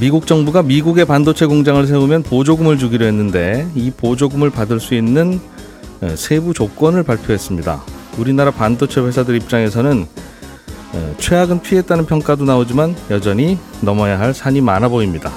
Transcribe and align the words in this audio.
미국 0.00 0.26
정부가 0.26 0.62
미국의 0.62 1.04
반도체 1.04 1.44
공장을 1.44 1.86
세우면 1.86 2.22
보조금을 2.22 2.78
주기로 2.78 3.04
했는데 3.04 3.68
이 3.74 3.90
보조금을 3.90 4.48
받을 4.48 4.80
수 4.80 4.94
있는 4.94 5.38
세부 6.16 6.54
조건을 6.54 7.02
발표했습니다. 7.02 7.82
우리나라 8.16 8.50
반도체 8.50 9.02
회사들 9.02 9.36
입장에서는 9.36 10.06
최악은 11.18 11.60
피했다는 11.60 12.06
평가도 12.06 12.46
나오지만 12.46 12.96
여전히 13.10 13.58
넘어야 13.82 14.18
할 14.18 14.32
산이 14.32 14.62
많아 14.62 14.88
보입니다. 14.88 15.30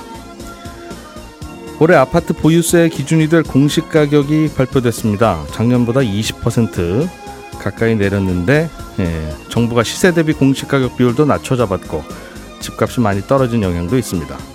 올해 1.82 1.98
아파트 1.98 2.32
보유세 2.32 2.88
기준이 2.88 3.28
될 3.28 3.44
공시 3.44 3.82
가격이 3.82 4.52
발표됐습니다. 4.56 5.44
작년보다 5.52 6.00
20% 6.00 7.10
가까이 7.60 7.96
내렸는데 7.96 8.70
예, 9.00 9.34
정부가 9.50 9.84
시세 9.84 10.14
대비 10.14 10.32
공시 10.32 10.66
가격 10.66 10.96
비율도 10.96 11.26
낮춰 11.26 11.58
잡았고 11.58 12.04
집값이 12.62 13.02
많이 13.02 13.22
떨어진 13.22 13.62
영향도 13.62 13.98
있습니다. 13.98 14.53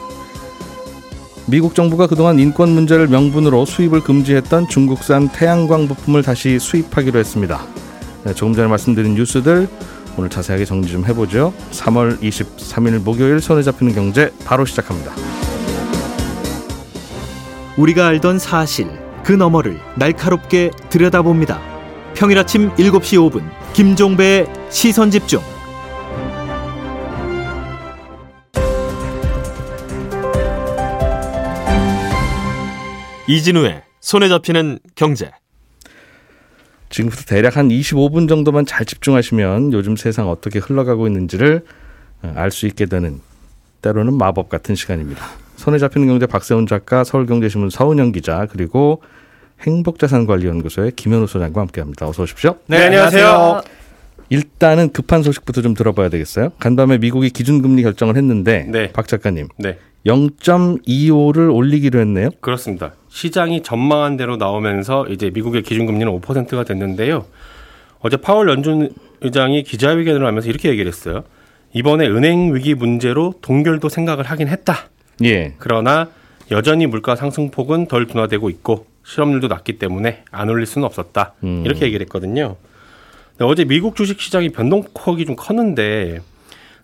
미국 1.50 1.74
정부가 1.74 2.06
그동안 2.06 2.38
인권 2.38 2.68
문제를 2.68 3.08
명분으로 3.08 3.64
수입을 3.64 4.02
금지했던 4.02 4.68
중국산 4.68 5.30
태양광 5.30 5.88
부품을 5.88 6.22
다시 6.22 6.58
수입하기로 6.58 7.18
했습니다. 7.18 7.62
네, 8.24 8.34
조금 8.34 8.52
전에 8.52 8.68
말씀드린 8.68 9.14
뉴스들 9.14 9.66
오늘 10.18 10.28
자세하게 10.28 10.66
정리 10.66 10.88
좀 10.88 11.06
해보죠. 11.06 11.55
3월 11.70 12.20
23일 12.20 13.02
목요일 13.02 13.40
손에 13.40 13.62
잡히는 13.62 13.94
경제 13.94 14.30
바로 14.44 14.66
시작합니다. 14.66 15.12
우리가 17.78 18.08
알던 18.08 18.38
사실 18.38 18.90
그 19.24 19.33
너머를 19.33 19.80
날카롭게 19.96 20.70
들여다봅니다. 20.90 21.62
평일 22.12 22.38
아침 22.38 22.70
7시 22.74 23.30
5분 23.30 23.42
김종배의 23.72 24.48
시선 24.68 25.10
집중. 25.10 25.40
이진우의 33.28 33.82
손에 34.00 34.28
잡히는 34.28 34.78
경제. 34.94 35.30
지금부터 36.88 37.24
대략 37.24 37.58
한 37.58 37.68
25분 37.68 38.26
정도만 38.26 38.64
잘 38.64 38.86
집중하시면 38.86 39.74
요즘 39.74 39.96
세상 39.96 40.30
어떻게 40.30 40.58
흘러가고 40.58 41.06
있는지를 41.06 41.62
어, 42.22 42.32
알수 42.34 42.66
있게 42.66 42.86
되는 42.86 43.20
때로는 43.82 44.14
마법 44.14 44.48
같은 44.48 44.74
시간입니다. 44.74 45.22
손에 45.56 45.76
잡히는 45.78 46.08
경제 46.08 46.24
박세훈 46.24 46.66
작가, 46.66 47.04
서울경제신문 47.04 47.68
서은영 47.68 48.12
기자, 48.12 48.46
그리고 48.50 49.02
행복자산관리연구소의 49.60 50.92
김현우 50.92 51.26
소장과 51.26 51.60
함께합니다. 51.60 52.08
어서 52.08 52.22
오십시오. 52.22 52.56
네, 52.66 52.86
안녕하세요. 52.86 53.60
일단은 54.30 54.92
급한 54.92 55.22
소식부터 55.22 55.60
좀 55.62 55.74
들어봐야 55.74 56.08
되겠어요. 56.08 56.50
간밤에 56.58 56.98
미국이 56.98 57.28
기준금리 57.30 57.82
결정을 57.82 58.16
했는데 58.16 58.66
네. 58.68 58.90
박 58.92 59.06
작가님, 59.06 59.48
네. 59.58 59.78
0.25를 60.06 61.54
올리기로 61.54 61.98
했네요. 62.00 62.30
그렇습니다. 62.41 62.92
시장이 63.08 63.62
전망한 63.62 64.16
대로 64.16 64.36
나오면서 64.36 65.06
이제 65.08 65.30
미국의 65.30 65.62
기준금리는 65.62 66.20
5%가 66.20 66.64
됐는데요. 66.64 67.24
어제 68.00 68.16
파월 68.16 68.48
연준 68.48 68.90
의장이 69.20 69.64
기자회견을 69.64 70.27
하면서 70.27 70.48
이렇게 70.48 70.68
얘기를 70.68 70.88
했어요. 70.90 71.24
이번에 71.74 72.06
은행 72.06 72.55
위기 72.55 72.74
문제로 72.74 73.34
동결도 73.42 73.89
생각을 73.89 74.24
하긴 74.24 74.48
했다. 74.48 74.89
예. 75.24 75.55
그러나 75.58 76.08
여전히 76.50 76.86
물가 76.86 77.17
상승폭은 77.17 77.86
덜 77.86 78.06
둔화되고 78.06 78.48
있고 78.50 78.86
실업률도 79.05 79.48
낮기 79.48 79.78
때문에 79.78 80.23
안 80.30 80.48
올릴 80.48 80.67
수는 80.67 80.86
없었다. 80.86 81.34
음. 81.42 81.62
이렇게 81.64 81.86
얘기를 81.86 82.05
했거든요. 82.05 82.56
어제 83.40 83.64
미국 83.64 83.96
주식 83.96 84.20
시장이 84.20 84.50
변동폭이 84.50 85.24
좀 85.27 85.36
컸는데 85.36 86.20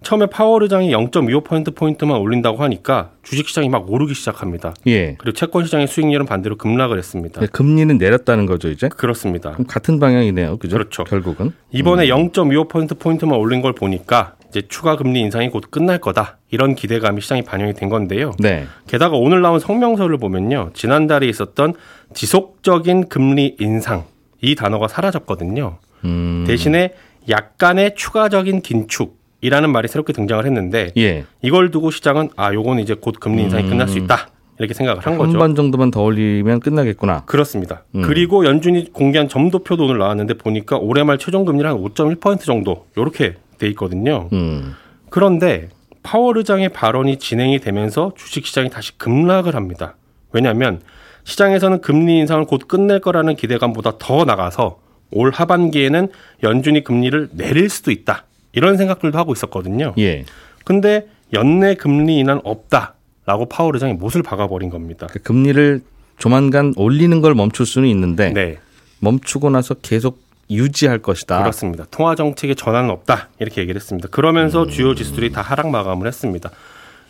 처음에 0.05 0.27
파월 0.27 0.63
의장이 0.63 0.91
0.25%포인트만 0.93 2.17
올린다고 2.19 2.63
하니까 2.63 3.11
주식시장이 3.23 3.69
막 3.69 3.91
오르기 3.91 4.15
시작합니다. 4.15 4.75
예. 4.87 5.17
그리고 5.19 5.33
채권 5.35 5.65
시장의 5.65 5.89
수익률은 5.89 6.27
반대로 6.27 6.57
급락을 6.57 6.99
했습니다. 6.99 7.41
네, 7.41 7.47
금리는 7.51 7.99
내렸다는 7.99 8.47
거죠, 8.47 8.69
이제? 8.69 8.89
그렇습니다. 8.89 9.53
그럼 9.53 9.67
같은 9.67 9.99
방향이네요. 9.99 10.59
그죠? 10.59 10.77
그렇죠. 10.77 11.05
결국은. 11.05 11.53
이번에 11.73 12.09
음. 12.11 12.31
0.25%포인트만 12.31 13.37
올린 13.37 13.63
걸 13.63 13.73
보니까 13.73 14.37
이제 14.51 14.63
추가 14.69 14.95
금리 14.95 15.21
인상이 15.21 15.49
곧 15.49 15.65
끝날 15.71 15.99
거다. 15.99 16.39
이런 16.51 16.77
기대감이 16.77 17.21
시장에 17.21 17.43
반영이 17.43 17.75
된 17.75 17.89
건데요. 17.89 18.33
네. 18.39 18.67
게다가 18.87 19.17
오늘 19.17 19.43
나온 19.43 19.59
성명서를 19.59 20.19
보면요. 20.19 20.71
지난달에 20.75 21.27
있었던 21.27 21.75
지속적인 22.13 23.09
금리 23.09 23.57
인상 23.59 24.05
이 24.41 24.55
단어가 24.55 24.87
사라졌거든요. 24.87 25.79
음. 26.05 26.45
대신에 26.47 26.93
약간의 27.29 27.95
추가적인 27.97 28.61
긴축 28.61 29.24
이라는 29.45 29.73
말이 29.73 29.89
새롭게 29.89 30.15
등장을 30.15 30.43
했는데 30.47 30.91
예. 30.97 31.27
이걸 31.43 31.71
두고 31.71 31.91
시장은 31.91 32.31
아 32.35 32.55
요건 32.55 32.79
이제 32.79 32.95
곧 32.95 33.17
금리 33.21 33.43
인상이 33.43 33.65
음. 33.65 33.71
끝날 33.71 33.89
수 33.89 33.99
있다 33.99 34.29
이렇게 34.59 34.73
생각을 34.73 35.05
한 35.05 35.19
거죠. 35.19 35.33
한번 35.33 35.55
정도만 35.55 35.91
더 35.91 36.03
올리면 36.03 36.61
끝나겠구나. 36.61 37.25
그렇습니다. 37.27 37.85
음. 37.95 38.01
그리고 38.03 38.47
연준이 38.47 38.91
공개한 38.91 39.29
점도표도 39.29 39.85
오늘 39.85 39.99
나왔는데 39.99 40.35
보니까 40.35 40.79
올해 40.79 41.03
말 41.03 41.19
최종 41.19 41.45
금리는 41.45 41.71
한5.1% 41.71 42.41
정도 42.41 42.87
이렇게 42.97 43.35
돼 43.59 43.69
있거든요. 43.69 44.31
음. 44.33 44.73
그런데 45.11 45.69
파월 46.03 46.39
의장의 46.39 46.71
발언이 46.71 47.19
진행이 47.19 47.59
되면서 47.59 48.13
주식 48.17 48.47
시장이 48.47 48.71
다시 48.71 48.97
급락을 48.97 49.55
합니다. 49.55 49.97
왜냐하면 50.33 50.81
시장에서는 51.25 51.83
금리 51.83 52.19
인상을 52.21 52.47
곧 52.47 52.67
끝낼 52.67 53.01
거라는 53.01 53.37
기대감보다 53.37 53.99
더 53.99 54.25
나가서 54.25 54.79
올 55.11 55.31
하반기에는 55.33 56.09
연준이 56.43 56.83
금리를 56.83 57.29
내릴 57.33 57.69
수도 57.69 57.91
있다. 57.91 58.25
이런 58.55 58.77
생각들도 58.77 59.19
하고 59.19 59.33
있었거든요. 59.33 59.95
예. 59.99 60.25
근데 60.65 61.07
연내 61.33 61.75
금리 61.75 62.19
인하는 62.19 62.41
없다라고 62.45 63.47
파월 63.51 63.75
의장이 63.75 63.95
못을 63.95 64.23
박아버린 64.23 64.71
겁니다. 64.71 65.07
그 65.11 65.21
금리를 65.21 65.83
조만간 66.19 66.73
올리는 66.77 67.21
걸 67.21 67.35
멈출 67.35 67.67
수는 67.67 67.89
있는데 67.89 68.33
네. 68.33 68.59
멈추고 69.01 69.51
나서 69.51 69.75
계속 69.75 70.23
유지할 70.51 70.99
것이다. 70.99 71.39
그렇습니다. 71.41 71.85
통화 71.91 72.15
정책의 72.15 72.55
전환은 72.57 72.91
없다 72.91 73.29
이렇게 73.41 73.61
얘기를 73.63 73.81
했습니다. 73.81 74.09
그러면서 74.09 74.65
음. 74.65 74.69
주요 74.69 74.95
지수들이 74.95 75.33
다 75.33 75.41
하락 75.43 75.71
마감을 75.71 76.07
했습니다. 76.07 76.51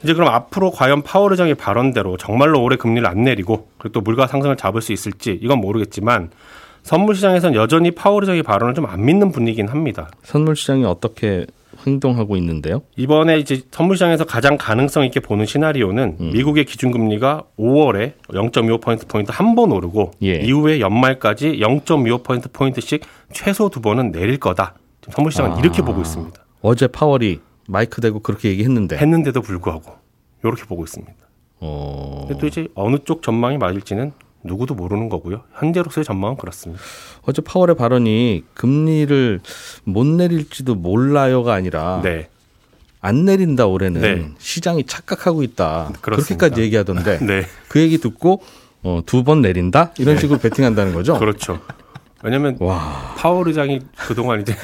이제 0.03 0.15
그럼 0.15 0.28
앞으로 0.28 0.71
과연 0.71 1.03
파월 1.03 1.32
의장의 1.32 1.55
발언대로 1.55 2.16
정말로 2.16 2.62
올해 2.62 2.76
금리를 2.76 3.06
안 3.09 3.25
내리고 3.25 3.69
그리고 3.78 3.93
또 3.94 4.00
물가 4.00 4.26
상승을 4.26 4.56
잡을 4.56 4.82
수 4.82 4.93
있을지 4.93 5.38
이건 5.43 5.61
모르겠지만 5.61 6.31
선물 6.84 7.15
시장에서는 7.17 7.56
여전히 7.56 7.91
파월 7.91 8.22
의장의 8.22 8.43
발언을 8.45 8.75
좀 8.75 8.84
안 8.84 9.05
믿는 9.05 9.33
분위기긴 9.33 9.69
합니다. 9.69 10.11
선물 10.22 10.55
시장이 10.55 10.84
어떻게 10.84 11.47
행동하고 11.87 12.37
있는데요? 12.37 12.83
이번에 12.97 13.39
이제 13.39 13.62
선물 13.71 13.97
시장에서 13.97 14.25
가장 14.25 14.56
가능성 14.59 15.05
있게 15.06 15.21
보는 15.21 15.47
시나리오는 15.47 16.17
음. 16.21 16.31
미국의 16.33 16.67
기준금리가 16.67 17.44
5월에 17.59 18.12
0.25% 18.28 19.09
포인트 19.09 19.33
한 19.34 19.55
번 19.55 19.73
오르고 19.73 20.12
예. 20.23 20.34
이후에 20.37 20.81
연말까지 20.81 21.59
0.25% 21.61 22.53
포인트씩 22.53 23.03
최소 23.33 23.69
두 23.71 23.81
번은 23.81 24.12
내릴 24.12 24.39
거다. 24.39 24.75
선물 25.11 25.33
시장은 25.33 25.53
아. 25.53 25.59
이렇게 25.61 25.83
보고 25.83 26.00
있습니다. 26.03 26.39
어제 26.61 26.87
파월이 26.87 27.41
마이크 27.67 28.00
대고 28.03 28.21
그렇게 28.21 28.50
얘기했는데 28.50 28.97
했는데도 28.99 29.41
불구하고 29.43 29.93
이렇게 30.44 30.65
보고 30.65 30.84
있습니다. 30.84 31.12
어... 31.61 32.25
근데 32.28 32.39
또 32.41 32.47
이제 32.47 32.69
어느 32.75 32.97
쪽 33.05 33.23
전망이 33.23 33.56
맞을지는 33.59 34.12
누구도 34.44 34.75
모르는 34.75 35.09
거고요. 35.09 35.43
현재로서의 35.58 36.05
전망은 36.05 36.37
그렇습니다. 36.37 36.82
어제 37.23 37.43
파월의 37.43 37.76
발언이 37.76 38.44
금리를 38.55 39.41
못 39.85 40.06
내릴지도 40.06 40.75
몰라요가 40.75 41.55
아니라 41.55 42.00
네. 42.02 42.29
안 43.00 43.25
내린다 43.25 43.67
올해는 43.67 44.00
네. 44.00 44.29
시장이 44.38 44.85
착각하고 44.85 45.43
있다. 45.43 45.93
그렇습니다. 46.00 46.37
그렇게까지 46.46 46.61
얘기하던데 46.62 47.19
네. 47.26 47.43
그 47.69 47.81
얘기 47.81 47.99
듣고 47.99 48.43
어, 48.82 49.00
두 49.06 49.25
번 49.25 49.41
내린다 49.43 49.93
이런 49.99 50.14
네. 50.17 50.20
식으로 50.20 50.38
베팅한다는 50.38 50.93
거죠. 50.94 51.17
그렇죠. 51.19 51.61
왜냐하면 52.23 52.56
와. 52.61 53.14
파월 53.19 53.49
의장이 53.49 53.81
그동안 54.08 54.40
이제 54.40 54.55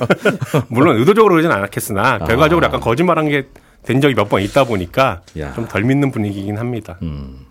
물론 0.68 0.96
의도적으로 0.98 1.32
그러진 1.34 1.50
않았겠으나 1.50 2.14
아. 2.14 2.18
결과적으로 2.26 2.64
약간 2.66 2.80
거짓말한 2.80 3.28
게 3.28 3.46
된 3.82 4.02
적이 4.02 4.14
몇 4.14 4.28
번 4.28 4.42
있다 4.42 4.64
보니까 4.64 5.22
좀 5.54 5.66
덜 5.66 5.84
믿는 5.84 6.10
분위기긴 6.10 6.58
합니다. 6.58 6.98
음. 7.00 7.46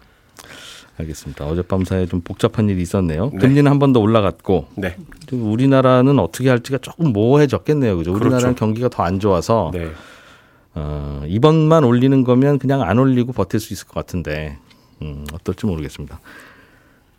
알겠습니다. 0.99 1.45
어젯밤 1.45 1.85
사이에 1.85 2.05
좀 2.05 2.21
복잡한 2.21 2.69
일이 2.69 2.81
있었네요. 2.81 3.29
네. 3.33 3.37
금리는 3.39 3.69
한 3.71 3.79
번 3.79 3.93
더 3.93 3.99
올라갔고 4.01 4.67
네. 4.75 4.95
우리나라는 5.31 6.19
어떻게 6.19 6.49
할지가 6.49 6.79
조금 6.79 7.13
모호해졌겠네요. 7.13 7.97
그죠? 7.97 8.11
그렇죠. 8.11 8.25
우리나라는 8.27 8.55
경기가 8.55 8.89
더 8.89 9.03
안 9.03 9.19
좋아서 9.19 9.71
네. 9.73 9.87
어, 10.75 11.23
이번만 11.25 11.83
올리는 11.85 12.23
거면 12.23 12.59
그냥 12.59 12.81
안 12.83 12.99
올리고 12.99 13.31
버틸 13.33 13.59
수 13.59 13.73
있을 13.73 13.87
것 13.87 13.93
같은데 13.95 14.57
음, 15.01 15.25
어떨지 15.33 15.65
모르겠습니다. 15.65 16.19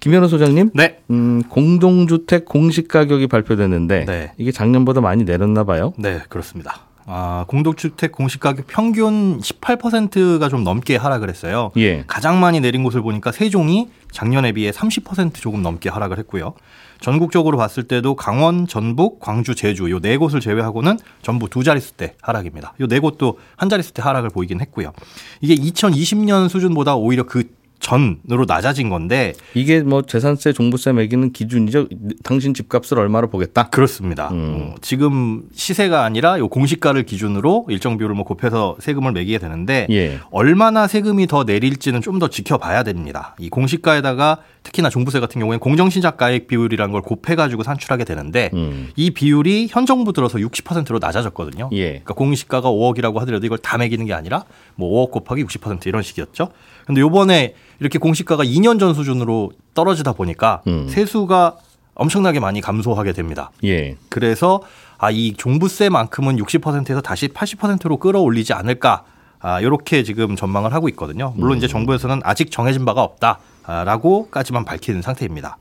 김현우 0.00 0.28
소장님, 0.28 0.70
네. 0.74 1.00
음, 1.10 1.42
공동주택 1.48 2.44
공시 2.46 2.86
가격이 2.86 3.26
발표됐는데 3.26 4.04
네. 4.06 4.32
이게 4.38 4.50
작년보다 4.52 5.00
많이 5.00 5.24
내렸나 5.24 5.64
봐요. 5.64 5.92
네, 5.98 6.20
그렇습니다. 6.28 6.86
아, 7.06 7.44
공동주택 7.48 8.12
공시가격 8.12 8.66
평균 8.68 9.40
18%가 9.40 10.48
좀 10.48 10.64
넘게 10.64 10.96
하락을 10.96 11.28
했어요. 11.28 11.72
예. 11.76 12.04
가장 12.06 12.40
많이 12.40 12.60
내린 12.60 12.82
곳을 12.82 13.02
보니까 13.02 13.32
세종이 13.32 13.88
작년에 14.12 14.52
비해 14.52 14.70
30% 14.70 15.34
조금 15.34 15.62
넘게 15.62 15.88
하락을 15.88 16.18
했고요. 16.18 16.54
전국적으로 17.00 17.56
봤을 17.56 17.84
때도 17.84 18.14
강원, 18.14 18.66
전북, 18.66 19.20
광주, 19.20 19.54
제주 19.54 19.90
요 19.90 20.00
네 20.00 20.16
곳을 20.18 20.40
제외하고는 20.40 20.98
전부 21.22 21.48
두 21.48 21.64
자릿수대 21.64 22.14
하락입니다. 22.22 22.74
요 22.80 22.86
네 22.86 22.98
곳도 22.98 23.38
한 23.56 23.68
자릿수대 23.68 24.02
하락을 24.02 24.30
보이긴 24.30 24.60
했고요. 24.60 24.92
이게 25.40 25.54
2020년 25.54 26.48
수준보다 26.48 26.96
오히려 26.96 27.22
그 27.24 27.44
전으로 27.80 28.44
낮아진 28.46 28.88
건데 28.88 29.32
이게 29.54 29.80
뭐 29.80 30.02
재산세, 30.02 30.52
종부세 30.52 30.92
매기는 30.92 31.32
기준이죠. 31.32 31.88
당신 32.22 32.54
집값을 32.54 32.98
얼마로 32.98 33.28
보겠다. 33.30 33.68
그렇습니다. 33.70 34.28
음. 34.30 34.54
어, 34.54 34.74
지금 34.80 35.42
시세가 35.52 36.04
아니라 36.04 36.38
요 36.38 36.48
공시가를 36.48 37.04
기준으로 37.04 37.66
일정 37.70 37.98
비율을 37.98 38.14
뭐 38.14 38.24
곱해서 38.24 38.76
세금을 38.78 39.12
매기게 39.12 39.38
되는데 39.38 39.86
예. 39.90 40.18
얼마나 40.30 40.86
세금이 40.86 41.26
더 41.26 41.42
내릴지는 41.44 42.00
좀 42.00 42.20
더 42.20 42.28
지켜봐야 42.28 42.82
됩니다. 42.82 43.34
이 43.38 43.48
공시가에다가 43.48 44.40
특히나 44.62 44.90
종부세 44.90 45.20
같은 45.20 45.40
경우에는 45.40 45.58
공정신작가액 45.60 46.46
비율이라는 46.46 46.92
걸 46.92 47.02
곱해가지고 47.02 47.62
산출하게 47.62 48.04
되는데 48.04 48.50
음. 48.54 48.90
이 48.96 49.10
비율이 49.10 49.68
현 49.70 49.86
정부 49.86 50.12
들어서 50.12 50.38
60%로 50.38 50.98
낮아졌거든요. 50.98 51.70
예. 51.72 51.88
그러니까 51.88 52.14
공시가가 52.14 52.70
5억이라고 52.70 53.18
하더라도 53.20 53.46
이걸 53.46 53.58
다 53.58 53.78
매기는 53.78 54.04
게 54.06 54.14
아니라 54.14 54.44
뭐 54.74 55.06
5억 55.06 55.10
곱하기 55.12 55.44
60% 55.44 55.86
이런 55.86 56.02
식이었죠. 56.02 56.50
근데 56.86 57.00
요번에 57.00 57.54
이렇게 57.78 57.98
공시가가 57.98 58.44
2년 58.44 58.78
전 58.78 58.94
수준으로 58.94 59.52
떨어지다 59.74 60.12
보니까 60.12 60.62
음. 60.66 60.88
세수가 60.88 61.56
엄청나게 61.94 62.40
많이 62.40 62.60
감소하게 62.60 63.12
됩니다. 63.12 63.50
예. 63.64 63.96
그래서 64.08 64.62
아, 64.98 65.10
이 65.10 65.32
종부세만큼은 65.34 66.36
60%에서 66.36 67.00
다시 67.00 67.28
80%로 67.28 67.96
끌어올리지 67.96 68.52
않을까. 68.52 69.04
아, 69.42 69.62
요렇게 69.62 70.02
지금 70.02 70.36
전망을 70.36 70.74
하고 70.74 70.90
있거든요. 70.90 71.32
물론 71.36 71.56
이제 71.56 71.66
정부에서는 71.66 72.20
아직 72.24 72.50
정해진 72.50 72.84
바가 72.84 73.02
없다 73.02 73.38
라고까지만 73.66 74.64
밝히는 74.64 75.02
상태입니다. 75.02 75.58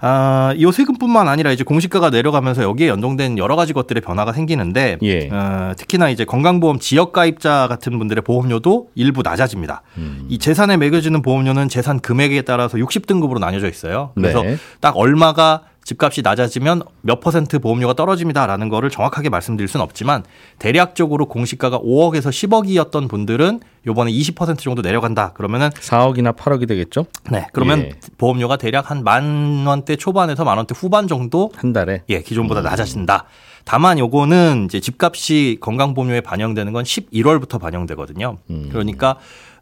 아, 0.00 0.52
이 0.56 0.70
세금뿐만 0.70 1.26
아니라 1.28 1.52
이제 1.52 1.64
공시가가 1.64 2.10
내려가면서 2.10 2.62
여기에 2.62 2.88
연동된 2.88 3.38
여러 3.38 3.56
가지 3.56 3.72
것들의 3.72 4.02
변화가 4.02 4.32
생기는데 4.32 4.98
예. 5.02 5.28
어, 5.30 5.72
특히나 5.76 6.10
이제 6.10 6.24
건강보험 6.24 6.78
지역 6.78 7.12
가입자 7.12 7.66
같은 7.68 7.98
분들의 7.98 8.22
보험료도 8.22 8.90
일부 8.94 9.22
낮아집니다. 9.22 9.82
이 10.28 10.38
재산에 10.38 10.76
매겨지는 10.76 11.22
보험료는 11.22 11.68
재산 11.68 12.00
금액에 12.00 12.42
따라서 12.42 12.76
60등급으로 12.76 13.38
나뉘어져 13.38 13.68
있어요. 13.68 14.12
그래서 14.14 14.42
네. 14.42 14.58
딱 14.80 14.96
얼마가 14.96 15.62
집값이 15.86 16.22
낮아지면 16.22 16.82
몇 17.02 17.20
퍼센트 17.20 17.60
보험료가 17.60 17.94
떨어집니다라는 17.94 18.68
거를 18.68 18.90
정확하게 18.90 19.28
말씀드릴 19.28 19.68
수는 19.68 19.84
없지만 19.84 20.24
대략적으로 20.58 21.26
공시가가 21.26 21.78
5억에서 21.78 22.30
10억이었던 22.30 23.08
분들은 23.08 23.60
요번에 23.86 24.10
20% 24.10 24.58
정도 24.58 24.82
내려간다. 24.82 25.32
그러면은 25.34 25.70
4억이나 25.70 26.34
8억이 26.36 26.66
되겠죠? 26.66 27.06
네, 27.30 27.46
그러면 27.52 27.82
예. 27.82 27.90
보험료가 28.18 28.56
대략 28.56 28.90
한 28.90 29.06
만 29.06 29.64
원대 29.64 29.94
초반에서 29.94 30.42
만 30.44 30.56
원대 30.56 30.74
후반 30.76 31.06
정도 31.06 31.52
한 31.54 31.72
달에. 31.72 32.02
예, 32.08 32.20
기존보다 32.20 32.62
낮아진다. 32.62 33.26
다만 33.64 34.00
요거는 34.00 34.64
이제 34.64 34.80
집값이 34.80 35.58
건강보험료에 35.60 36.22
반영되는 36.22 36.72
건 36.72 36.82
11월부터 36.82 37.60
반영되거든요. 37.60 38.38
음. 38.50 38.68
그러니까 38.72 39.18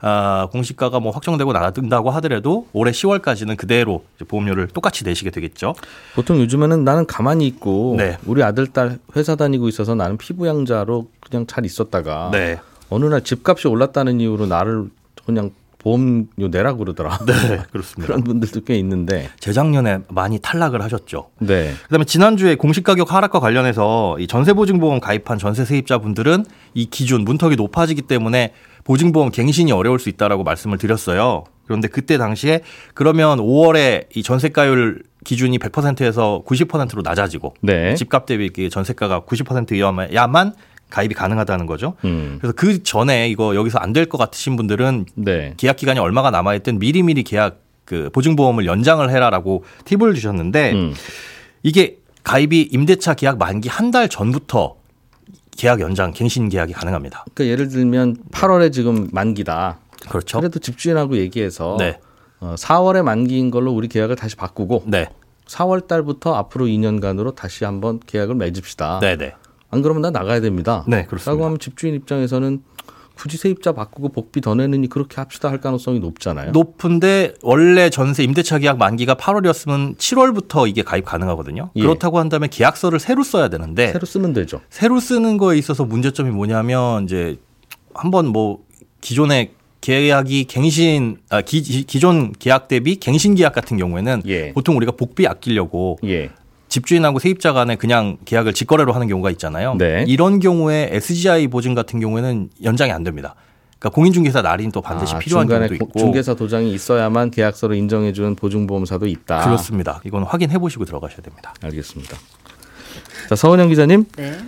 아, 0.07 0.49
공시가가 0.53 1.01
뭐 1.01 1.13
확정되고 1.13 1.55
나든다고 1.55 2.11
하더라도 2.11 2.67
올해 2.75 2.93
10월까지는 2.93 3.57
그대로 3.57 4.05
보험료를 4.29 4.69
똑같이 4.69 5.03
내시게 5.03 5.31
되겠죠. 5.31 5.75
보통 6.15 6.39
요즘에는 6.41 6.85
나는 6.85 7.07
가만히 7.07 7.47
있고 7.47 7.95
네. 7.97 8.19
우리 8.27 8.43
아들 8.43 8.67
딸 8.67 8.99
회사 9.17 9.35
다니고 9.35 9.67
있어서 9.71 9.95
나는 9.95 10.19
피부양자로 10.19 11.09
그냥 11.21 11.47
잘 11.47 11.65
있었다가 11.65 12.29
네. 12.33 12.61
어느 12.91 13.07
날 13.07 13.25
집값이 13.25 13.67
올랐다는 13.67 14.21
이유로 14.21 14.45
나를 14.47 14.91
그냥 15.25 15.53
보험료 15.85 16.49
내라 16.51 16.75
그러더라. 16.75 17.19
네, 17.27 17.59
그렇습니다. 17.71 18.07
그런 18.07 18.25
분들도 18.25 18.63
꽤 18.65 18.77
있는데. 18.79 19.29
재작년에 19.39 20.01
많이 20.09 20.39
탈락을 20.39 20.83
하셨죠. 20.83 21.29
네. 21.41 21.73
그다음에 21.85 22.07
지난주에 22.07 22.55
공시가격 22.55 23.13
하락과 23.13 23.39
관련해서 23.39 24.17
이 24.19 24.27
전세보증보험 24.27 25.01
가입한 25.01 25.39
전세 25.39 25.67
세입자분들은 25.67 26.47
이 26.73 26.87
기준 26.87 27.23
문턱이 27.25 27.57
높아지기 27.57 28.03
때문에 28.03 28.55
보증보험 28.85 29.31
갱신이 29.31 29.73
어려울 29.73 29.99
수 29.99 30.09
있다라고 30.09 30.43
말씀을 30.43 30.79
드렸어요. 30.79 31.45
그런데 31.67 31.89
그때 31.89 32.17
당시에 32.17 32.61
그러면 32.95 33.39
5월에 33.39 34.07
이 34.15 34.23
전세가율 34.23 35.03
기준이 35.25 35.59
100%에서 35.59 36.43
90%로 36.47 37.03
낮아지고 37.03 37.55
네. 37.63 37.95
집값 37.95 38.27
대비 38.27 38.47
이게 38.47 38.69
전세가가 38.69 39.21
90%여야만 39.23 40.55
가입이 40.91 41.15
가능하다는 41.15 41.67
거죠. 41.67 41.95
음. 42.05 42.39
그래서 42.41 42.55
그 42.55 42.83
전에 42.83 43.29
이거 43.29 43.55
여기서 43.57 43.79
안 43.79 43.93
될 43.93 44.07
것 44.09 44.19
같으신 44.19 44.57
분들은 44.57 45.07
네. 45.15 45.55
계약 45.57 45.77
기간이 45.77 45.99
얼마가 46.01 46.31
남아 46.31 46.55
있든 46.57 46.79
미리미리 46.79 47.23
계약 47.25 47.61
그 47.85 48.11
보증보험을 48.13 48.67
연장을 48.67 49.09
해라라고 49.11 49.65
팁을 49.85 50.15
주셨는데 50.15 50.73
음. 50.73 50.95
이게 51.63 51.99
가입이 52.23 52.69
임대차 52.73 53.15
계약 53.15 53.39
만기 53.39 53.69
한 53.69 53.91
달 53.91 54.09
전부터 54.09 54.77
계약 55.57 55.81
연장 55.81 56.13
갱신 56.13 56.49
계약이 56.49 56.73
가능합니다. 56.73 57.25
그러니까 57.35 57.53
예를 57.53 57.69
들면 57.69 58.17
8월에 58.33 58.73
지금 58.73 59.09
만기다. 59.13 59.79
그렇죠? 60.09 60.39
그래도 60.41 60.59
집주인하고 60.59 61.17
얘기해서 61.19 61.77
네. 61.79 61.99
어, 62.41 62.55
4월에 62.59 63.03
만기인 63.03 63.51
걸로 63.51 63.73
우리 63.73 63.89
계약을 63.89 64.17
다시 64.17 64.35
바꾸고 64.37 64.85
네. 64.87 65.09
4월 65.47 65.87
달부터 65.87 66.35
앞으로 66.35 66.67
2년간으로 66.67 67.35
다시 67.35 67.65
한번 67.65 68.01
계약을 68.07 68.35
맺읍시다. 68.35 68.99
네, 69.01 69.17
네. 69.17 69.35
안 69.75 69.83
그러면 69.83 70.03
나 70.03 70.11
나가야 70.11 70.41
됩니다. 70.41 70.85
네, 70.87 71.05
그렇습니다. 71.07 71.33
라고 71.33 71.45
하면 71.45 71.59
집주인 71.59 71.95
입장에서는 71.95 72.63
굳이 73.17 73.37
세입자 73.37 73.73
바꾸고 73.73 74.11
복비 74.11 74.41
더 74.41 74.55
내느니 74.55 74.89
그렇게 74.89 75.17
합시다 75.17 75.49
할 75.51 75.61
가능성이 75.61 76.01
높잖아요. 76.01 76.51
높은데 76.51 77.35
원래 77.43 77.91
전세 77.91 78.25
임대차 78.25 78.59
계약 78.59 78.79
만기가 78.79 79.15
8월이었으면 79.15 79.97
7월부터 79.97 80.69
이게 80.69 80.83
가입 80.83 81.05
가능하거든요. 81.05 81.71
예. 81.77 81.81
그렇다고 81.81 82.19
한다면 82.19 82.49
계약서를 82.51 82.99
새로 82.99 83.23
써야 83.23 83.49
되는데 83.49 83.93
새로 83.93 84.05
쓰면 84.07 84.33
되죠. 84.33 84.61
새로 84.69 84.99
쓰는 85.01 85.39
거에 85.39 85.59
있어서 85.59 85.85
문제점이 85.85 86.31
뭐냐면 86.31 87.05
이제 87.05 87.37
한번 87.95 88.27
뭐 88.27 88.65
기존의 89.01 89.53
계약이 89.81 90.45
갱신 90.45 91.19
아 91.29 91.43
기, 91.43 91.61
기존 91.61 92.33
계약 92.33 92.69
대비 92.69 92.97
갱신 92.97 93.35
계약 93.35 93.55
같은 93.55 93.77
경우에는 93.77 94.23
예. 94.27 94.53
보통 94.53 94.77
우리가 94.77 94.93
복비 94.93 95.27
아끼려고 95.27 95.99
예. 96.05 96.31
집주인하고 96.79 97.21
세입자 97.21 97.53
간에 97.53 97.77
그냥 97.77 98.17
계약을 98.25 98.53
직거래로 98.53 98.93
하는 98.93 99.07
경우가 99.07 99.31
있잖아요. 99.33 99.77
네. 99.79 100.05
이런 100.09 100.41
경우에 100.41 100.89
SGI 100.91 101.47
보증 101.47 101.75
같은 101.75 102.01
경우에는 102.01 102.51
연장이 102.65 102.91
안 102.91 103.05
됩니다. 103.05 103.37
그러니까 103.79 103.95
공인중개사 103.95 104.43
날인 104.43 104.73
또 104.73 104.81
반드시 104.81 105.15
아, 105.15 105.19
필요한 105.19 105.47
중간에 105.47 105.69
경우도 105.69 105.85
고- 105.87 105.91
있고 105.91 105.99
중개사 106.01 106.35
도장이 106.35 106.73
있어야만 106.75 107.31
계약서를 107.31 107.77
인정해주는 107.77 108.35
보증보험사도 108.35 109.07
있다. 109.07 109.45
그렇습니다. 109.45 110.01
이건 110.05 110.25
확인해 110.25 110.59
보시고 110.59 110.85
들어가셔야 110.85 111.21
됩니다. 111.21 111.55
알겠습니다. 111.63 112.17
자 113.29 113.37
서은영 113.37 113.69
기자님, 113.69 114.07
네. 114.17 114.39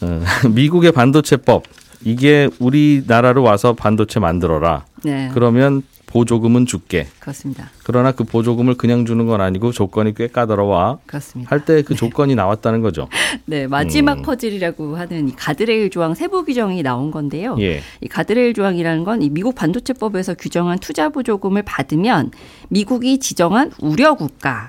어, 0.00 0.20
미국의 0.54 0.92
반도체법 0.92 1.64
이게 2.04 2.48
우리나라로 2.58 3.42
와서 3.42 3.74
반도체 3.74 4.18
만들어라. 4.18 4.86
네. 5.04 5.30
그러면 5.34 5.82
보조금은 6.20 6.64
줄게. 6.64 7.06
그렇습니다. 7.20 7.68
그러나 7.84 8.12
그 8.12 8.24
보조금을 8.24 8.76
그냥 8.78 9.04
주는 9.04 9.26
건 9.26 9.42
아니고 9.42 9.72
조건이 9.72 10.14
꽤 10.14 10.28
까다로워. 10.28 11.00
그렇습니다. 11.04 11.50
할 11.50 11.60
때 11.66 11.82
그 11.82 11.94
조건이 11.94 12.34
나왔다는 12.34 12.80
거죠. 12.80 13.06
네, 13.44 13.66
마지막 13.66 14.18
음. 14.18 14.22
퍼즐이라고 14.22 14.96
하는 14.96 15.28
이 15.28 15.32
가드레일 15.36 15.90
조항 15.90 16.14
세부 16.14 16.44
규정이 16.46 16.82
나온 16.82 17.10
건데요. 17.10 17.56
예. 17.60 17.82
이 18.00 18.08
가드레일 18.08 18.54
조항이라는 18.54 19.04
건 19.04 19.16
이 19.20 19.28
미국 19.30 19.54
반도체법에서 19.54 20.34
규정한 20.34 20.78
투자 20.78 21.08
보조금을 21.10 21.62
받으면 21.62 22.30
미국이 22.68 23.18
지정한 23.18 23.72
우려 23.80 24.14
국가 24.14 24.68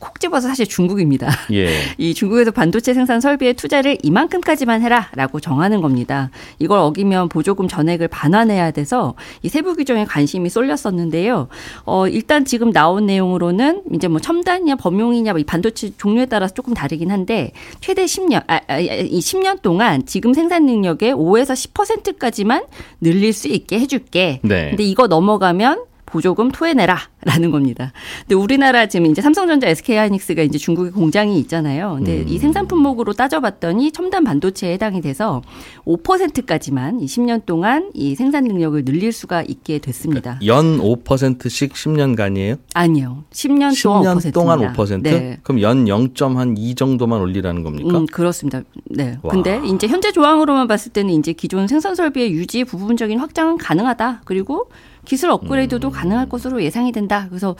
콕 0.00 0.18
집어서 0.18 0.48
사실 0.48 0.66
중국입니다. 0.66 1.28
예. 1.52 1.68
이 1.98 2.14
중국에서 2.14 2.50
반도체 2.50 2.94
생산 2.94 3.20
설비에 3.20 3.52
투자를 3.52 3.98
이만큼까지만 4.02 4.82
해라라고 4.82 5.40
정하는 5.40 5.80
겁니다. 5.82 6.30
이걸 6.58 6.78
어기면 6.78 7.28
보조금 7.28 7.68
전액을 7.68 8.08
반환해야 8.08 8.70
돼서 8.70 9.14
이 9.42 9.48
세부 9.48 9.76
규정에 9.76 10.04
관심이 10.06 10.48
쏠렸었는데요. 10.48 11.48
어 11.84 12.08
일단 12.08 12.44
지금 12.44 12.72
나온 12.72 13.06
내용으로는 13.06 13.82
이제 13.92 14.08
뭐 14.08 14.18
첨단이냐 14.20 14.76
범용이냐 14.76 15.32
뭐이 15.32 15.44
반도체 15.44 15.90
종류에 15.96 16.26
따라서 16.26 16.54
조금 16.54 16.72
다르긴 16.74 17.10
한데 17.10 17.52
최대 17.80 18.06
10년 18.06 18.42
아, 18.46 18.60
아, 18.66 18.78
이 18.78 19.18
10년 19.20 19.60
동안 19.60 20.06
지금 20.06 20.32
생산 20.32 20.64
능력의 20.64 21.14
5에서 21.14 21.52
10%까지만 21.74 22.64
늘릴 23.00 23.34
수 23.34 23.48
있게 23.48 23.78
해줄게. 23.78 24.40
네. 24.42 24.70
근데 24.70 24.82
이거 24.82 25.06
넘어가면 25.06 25.89
보조금 26.10 26.50
토해내라라는 26.50 27.50
겁니다. 27.50 27.92
근데 28.22 28.34
우리나라 28.34 28.86
지금 28.86 29.06
이제 29.06 29.22
삼성전자, 29.22 29.68
SK하이닉스가 29.68 30.42
이제 30.42 30.58
중국에 30.58 30.90
공장이 30.90 31.38
있잖아요. 31.40 31.94
근데 31.96 32.20
음. 32.20 32.28
이 32.28 32.38
생산 32.38 32.66
품목으로 32.66 33.12
따져봤더니 33.12 33.92
첨단 33.92 34.24
반도체에 34.24 34.72
해당이 34.74 35.00
돼서 35.00 35.42
5%까지만 35.86 37.00
이 37.00 37.06
10년 37.06 37.46
동안 37.46 37.90
이 37.94 38.14
생산 38.14 38.44
능력을 38.44 38.84
늘릴 38.84 39.12
수가 39.12 39.42
있게 39.42 39.78
됐습니다. 39.78 40.38
연 40.46 40.78
5%씩 40.78 41.72
10년간이에요? 41.72 42.58
아니요, 42.74 43.24
10년, 43.30 43.70
10년 43.70 44.32
동안 44.32 44.58
5%입니다. 44.60 44.72
5%? 44.72 45.02
네. 45.02 45.38
그럼 45.42 45.60
연 45.60 45.84
0.2 45.84 46.76
정도만 46.76 47.20
올리라는 47.20 47.62
겁니까? 47.62 47.98
음, 47.98 48.06
그렇습니다. 48.06 48.62
네. 48.84 49.18
와. 49.22 49.32
근데 49.32 49.60
이제 49.64 49.86
현재 49.86 50.12
조항으로만 50.12 50.66
봤을 50.68 50.92
때는 50.92 51.14
이제 51.14 51.32
기존 51.32 51.68
생산 51.68 51.94
설비의 51.94 52.32
유지 52.32 52.64
부분적인 52.64 53.18
확장은 53.18 53.58
가능하다. 53.58 54.22
그리고 54.24 54.68
기술 55.04 55.30
업그레이드도 55.30 55.88
음. 55.88 55.92
가능할 55.92 56.28
것으로 56.28 56.62
예상이 56.62 56.92
된다. 56.92 57.26
그래서 57.28 57.56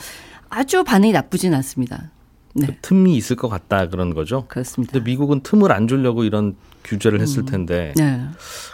아주 0.49 0.83
반응이 0.83 1.11
나쁘진 1.13 1.53
않습니다. 1.55 2.11
네. 2.53 2.67
그 2.67 2.73
틈이 2.81 3.15
있을 3.15 3.35
것 3.37 3.47
같다 3.47 3.87
그런 3.87 4.13
거죠. 4.13 4.45
그렇습니다. 4.47 4.91
근데 4.93 5.05
미국은 5.09 5.41
틈을 5.41 5.71
안 5.71 5.87
주려고 5.87 6.23
이런 6.23 6.55
규제를 6.83 7.21
했을 7.21 7.45
텐데 7.45 7.93
네. 7.95 8.21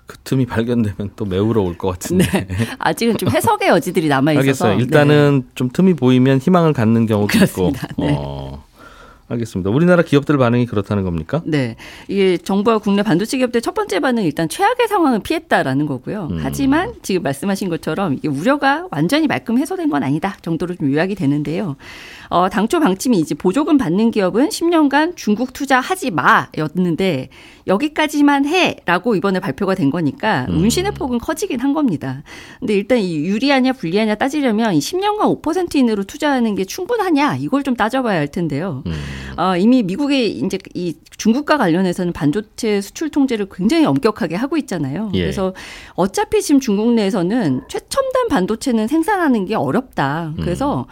그 0.08 0.18
틈이 0.24 0.46
발견되면 0.46 1.12
또 1.16 1.26
매우러 1.26 1.62
올 1.62 1.78
것 1.78 1.90
같은데. 1.90 2.26
네. 2.48 2.48
아직은 2.80 3.18
좀 3.18 3.30
해석의 3.30 3.68
여지들이 3.70 4.08
남아 4.08 4.32
있어서 4.34 4.68
알겠어요. 4.70 4.80
일단은 4.80 5.48
좀 5.56 5.70
틈이 5.70 5.94
보이면 5.96 6.40
희망을 6.40 6.74
갖는 6.74 7.06
경우도 7.06 7.28
그렇습니다. 7.28 7.88
있고. 7.92 8.06
네. 8.06 8.16
어, 8.18 8.64
알겠습니다. 9.30 9.70
우리나라 9.70 10.04
기업들 10.04 10.38
반응이 10.38 10.66
그렇다는 10.68 11.04
겁니까? 11.04 11.42
네. 11.46 11.76
이게 12.08 12.38
정부와 12.38 12.78
국내 12.78 13.04
반도체 13.04 13.38
기업들 13.38 13.62
첫 13.62 13.74
번째 13.74 14.00
반응은 14.00 14.24
일단 14.24 14.48
최악의 14.48 14.88
상황을 14.88 15.20
피했다라는 15.20 15.86
거고요. 15.86 16.30
음. 16.32 16.40
하지만 16.42 16.94
지금 17.02 17.24
말씀하신 17.24 17.70
것처럼 17.70 18.14
이게 18.14 18.30
우려가 18.30 18.88
완전히 18.90 19.28
말끔 19.28 19.58
해소된 19.58 19.90
건 19.90 20.04
아니다 20.04 20.38
정도로 20.42 20.76
좀 20.76 20.92
요약이 20.92 21.16
되는데요. 21.16 21.76
어, 22.30 22.50
당초 22.50 22.80
방침이 22.80 23.20
이제 23.20 23.36
보조금 23.36 23.78
받는 23.78 24.12
기업은 24.12 24.50
10년간 24.50 25.16
중국 25.16 25.52
투자하지 25.54 26.12
마였는데 26.12 27.30
여기까지만 27.68 28.46
해라고 28.46 29.16
이번에 29.16 29.40
발표가 29.40 29.76
된 29.76 29.90
거니까 29.90 30.46
음. 30.50 30.60
운신의 30.60 30.94
폭은 30.94 31.20
커지긴 31.20 31.60
한 31.60 31.74
겁니다. 31.74 32.24
근데 32.60 32.74
일단 32.74 33.00
이 33.00 33.18
유리하냐 33.18 33.74
불리하냐 33.74 34.16
따지려면 34.16 34.74
이 34.74 34.80
10년간 34.80 35.42
5% 35.42 35.76
이내로 35.76 36.06
투자하는 36.06 36.56
게 36.56 36.64
충분하냐 36.64 37.38
이걸 37.38 37.64
좀 37.64 37.76
따져봐야 37.76 38.18
할 38.18 38.28
텐데요. 38.30 38.84
음. 38.86 38.94
어, 39.38 39.56
이미 39.58 39.84
미국의 39.84 40.32
이제 40.40 40.58
이 40.74 40.96
중국과 41.18 41.58
관련해서는 41.58 42.14
반도체 42.14 42.82
수출 42.82 43.10
통제를 43.10 43.48
굉장히 43.52 43.86
엄격하게 43.86 44.36
하고 44.36 44.58
있잖아요. 44.58 45.12
예. 45.16 45.22
그래서 45.22 45.54
어차피 45.94 46.42
지금 46.42 46.60
중국 46.60 46.94
내에서는 46.94 47.62
최첨단 47.70 48.28
반도체는 48.30 48.88
생산하는 48.88 49.46
게 49.46 49.56
어렵다. 49.56 50.34
그래서 50.42 50.88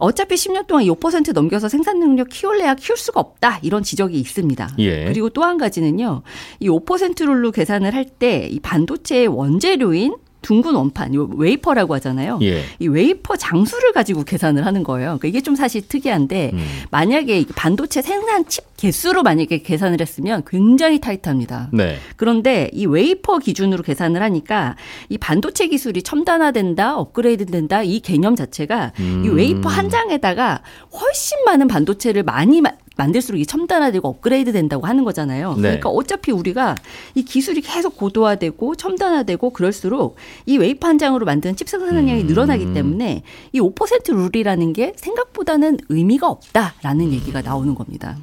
어차피 0.00 0.36
10년 0.36 0.66
동안 0.68 0.84
6% 0.84 1.32
넘겨서 1.32 1.68
생산 1.68 1.98
능력 1.98 2.28
키울래야 2.28 2.76
키울 2.76 2.96
수가 2.96 3.18
없다. 3.20 3.58
이런 3.62 3.82
지적이 3.82 4.18
있습니다. 4.20 4.70
예. 4.78 5.04
그리고 5.06 5.28
또 5.30 5.42
한 5.42 5.58
가지는요. 5.58 6.22
이 6.60 6.68
5% 6.68 7.26
룰로 7.26 7.50
계산을 7.50 7.94
할 7.94 8.04
때 8.18 8.48
이 8.48 8.60
반도체의 8.60 9.26
원재료인 9.26 10.14
둥근 10.42 10.74
원판, 10.74 11.14
요 11.14 11.28
웨이퍼라고 11.34 11.94
하잖아요. 11.96 12.38
예. 12.42 12.62
이 12.78 12.86
웨이퍼 12.88 13.36
장수를 13.36 13.92
가지고 13.92 14.24
계산을 14.24 14.64
하는 14.66 14.84
거예요. 14.84 15.06
그러니까 15.18 15.28
이게 15.28 15.40
좀 15.40 15.56
사실 15.56 15.86
특이한데 15.86 16.50
음. 16.54 16.64
만약에 16.90 17.40
이 17.40 17.46
반도체 17.46 18.02
생산 18.02 18.46
칩 18.46 18.64
개수로 18.76 19.24
만약에 19.24 19.58
계산을 19.62 20.00
했으면 20.00 20.42
굉장히 20.46 21.00
타이트합니다. 21.00 21.68
네. 21.72 21.98
그런데 22.16 22.70
이 22.72 22.86
웨이퍼 22.86 23.38
기준으로 23.38 23.82
계산을 23.82 24.22
하니까 24.22 24.76
이 25.08 25.18
반도체 25.18 25.66
기술이 25.66 26.02
첨단화된다, 26.02 26.96
업그레이드된다 26.96 27.82
이 27.82 27.98
개념 28.00 28.36
자체가 28.36 28.92
이 28.98 29.02
음. 29.02 29.34
웨이퍼 29.34 29.68
한 29.68 29.90
장에다가 29.90 30.62
훨씬 30.92 31.38
많은 31.44 31.66
반도체를 31.66 32.22
많이 32.22 32.60
마- 32.60 32.70
만들수록 32.98 33.40
이 33.40 33.46
첨단화되고 33.46 34.06
업그레이드 34.06 34.52
된다고 34.52 34.86
하는 34.86 35.04
거잖아요. 35.04 35.54
네. 35.54 35.62
그러니까 35.62 35.88
어차피 35.88 36.32
우리가 36.32 36.74
이 37.14 37.24
기술이 37.24 37.60
계속 37.62 37.96
고도화되고 37.96 38.74
첨단화되고 38.74 39.50
그럴수록 39.50 40.16
이 40.44 40.58
웨이퍼 40.58 40.86
한 40.86 40.98
장으로 40.98 41.24
만든 41.24 41.56
칩 41.56 41.68
생산량이 41.68 42.22
음. 42.22 42.26
늘어나기 42.26 42.74
때문에 42.74 43.22
이 43.52 43.60
5% 43.60 44.14
룰이라는 44.14 44.72
게 44.72 44.92
생각보다는 44.96 45.78
의미가 45.88 46.28
없다라는 46.28 47.12
얘기가 47.12 47.40
나오는 47.40 47.74
겁니다. 47.74 48.16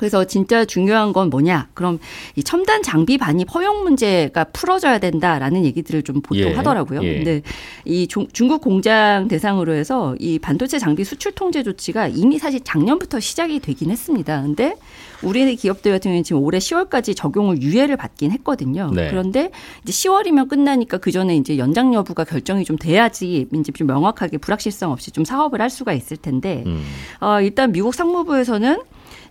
그래서 0.00 0.24
진짜 0.24 0.64
중요한 0.64 1.12
건 1.12 1.28
뭐냐? 1.28 1.68
그럼 1.74 1.98
이 2.34 2.42
첨단 2.42 2.82
장비 2.82 3.18
반입 3.18 3.54
허용 3.54 3.82
문제가 3.82 4.44
풀어져야 4.44 4.98
된다라는 4.98 5.66
얘기들을 5.66 6.04
좀 6.04 6.22
보통 6.22 6.52
예, 6.52 6.54
하더라고요. 6.54 7.02
예. 7.02 7.16
근데 7.16 7.42
이 7.84 8.08
중, 8.08 8.26
중국 8.32 8.62
공장 8.62 9.28
대상으로 9.28 9.74
해서 9.74 10.16
이 10.18 10.38
반도체 10.38 10.78
장비 10.78 11.04
수출 11.04 11.32
통제 11.32 11.62
조치가 11.62 12.08
이미 12.08 12.38
사실 12.38 12.60
작년부터 12.64 13.20
시작이 13.20 13.60
되긴 13.60 13.90
했습니다. 13.90 14.40
근데 14.40 14.74
우리네 15.22 15.54
기업들 15.56 15.92
같은 15.92 16.08
경우는 16.08 16.24
지금 16.24 16.42
올해 16.42 16.56
10월까지 16.56 17.14
적용을 17.14 17.60
유예를 17.60 17.98
받긴 17.98 18.30
했거든요. 18.32 18.90
네. 18.94 19.10
그런데 19.10 19.50
이제 19.82 19.92
10월이면 19.92 20.48
끝나니까 20.48 20.96
그 20.96 21.10
전에 21.12 21.36
이제 21.36 21.58
연장 21.58 21.92
여부가 21.92 22.24
결정이 22.24 22.64
좀 22.64 22.78
돼야지 22.78 23.46
이제 23.52 23.72
좀 23.72 23.86
명확하게 23.86 24.38
불확실성 24.38 24.92
없이 24.92 25.10
좀 25.10 25.26
사업을 25.26 25.60
할 25.60 25.68
수가 25.68 25.92
있을 25.92 26.16
텐데 26.16 26.64
음. 26.64 26.82
어, 27.20 27.42
일단 27.42 27.70
미국 27.70 27.94
상무부에서는 27.94 28.78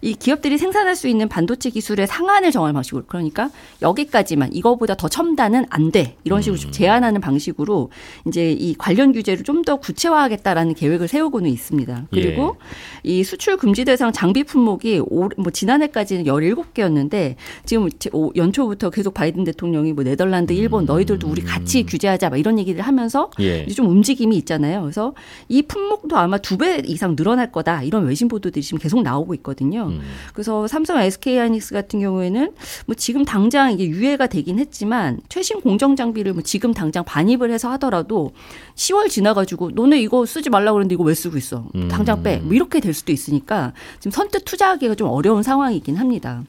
이 0.01 0.13
기업들이 0.13 0.57
생산할 0.57 0.95
수 0.95 1.07
있는 1.07 1.27
반도체 1.29 1.69
기술의 1.69 2.07
상한을 2.07 2.51
정할 2.51 2.73
방식으로 2.73 3.03
그러니까 3.07 3.49
여기까지만 3.81 4.51
이거보다 4.53 4.95
더 4.95 5.07
첨단은 5.07 5.65
안 5.69 5.91
돼 5.91 6.15
이런 6.23 6.41
식으로 6.41 6.59
좀 6.59 6.71
제한하는 6.71 7.19
방식으로 7.21 7.89
이제 8.27 8.51
이 8.51 8.75
관련 8.75 9.11
규제를 9.11 9.43
좀 9.43 9.59
더 9.65 9.75
구체화하겠다라는 9.75 10.73
계획을 10.73 11.07
세우고는 11.09 11.49
있습니다. 11.49 12.05
그리고 12.11 12.55
이 13.03 13.23
수출 13.25 13.57
금지 13.57 13.83
대상 13.83 14.11
장비 14.13 14.43
품목이 14.45 15.01
올, 15.09 15.29
뭐 15.37 15.51
지난해까지는 15.51 16.23
17개였는데 16.23 17.35
지금 17.65 17.89
제- 17.99 18.09
오- 18.13 18.31
연초부터 18.35 18.89
계속 18.89 19.13
바이든 19.13 19.43
대통령이 19.43 19.93
뭐 19.93 20.03
네덜란드, 20.03 20.53
일본 20.53 20.85
너희들도 20.85 21.27
우리 21.27 21.41
같이 21.41 21.83
규제하자 21.83 22.29
막 22.29 22.37
이런 22.37 22.57
얘기를 22.57 22.81
하면서 22.81 23.29
예. 23.41 23.63
이제 23.63 23.73
좀 23.75 23.87
움직임이 23.89 24.37
있잖아요. 24.37 24.81
그래서 24.81 25.13
이 25.49 25.61
품목도 25.63 26.15
아마 26.17 26.37
두 26.37 26.57
배 26.59 26.81
이상 26.85 27.15
늘어날 27.15 27.51
거다 27.53 27.83
이런 27.83 28.05
외신 28.05 28.27
보도들이 28.27 28.61
지금 28.63 28.79
계속 28.79 29.01
나오고 29.01 29.33
있거든요. 29.35 29.68
음. 29.77 30.01
그래서 30.33 30.67
삼성, 30.67 30.99
SK 30.99 31.37
하이닉스 31.37 31.73
같은 31.73 31.99
경우에는 31.99 32.51
뭐 32.85 32.95
지금 32.95 33.25
당장 33.25 33.71
이게 33.71 33.87
유예가 33.87 34.27
되긴 34.27 34.59
했지만 34.59 35.19
최신 35.29 35.61
공정 35.61 35.95
장비를 35.95 36.33
뭐 36.33 36.41
지금 36.41 36.73
당장 36.73 37.03
반입을 37.03 37.51
해서 37.51 37.69
하더라도 37.71 38.31
10월 38.75 39.09
지나가지고 39.09 39.71
너네 39.71 39.99
이거 40.01 40.25
쓰지 40.25 40.49
말라 40.49 40.71
그랬는데 40.73 40.95
이거 40.95 41.03
왜 41.03 41.13
쓰고 41.13 41.37
있어? 41.37 41.65
당장 41.89 42.23
빼. 42.23 42.37
뭐 42.37 42.53
이렇게 42.53 42.79
될 42.79 42.93
수도 42.93 43.11
있으니까 43.11 43.73
지금 43.99 44.11
선뜻 44.11 44.45
투자하기가 44.45 44.95
좀 44.95 45.09
어려운 45.09 45.43
상황이긴 45.43 45.95
합니다. 45.95 46.43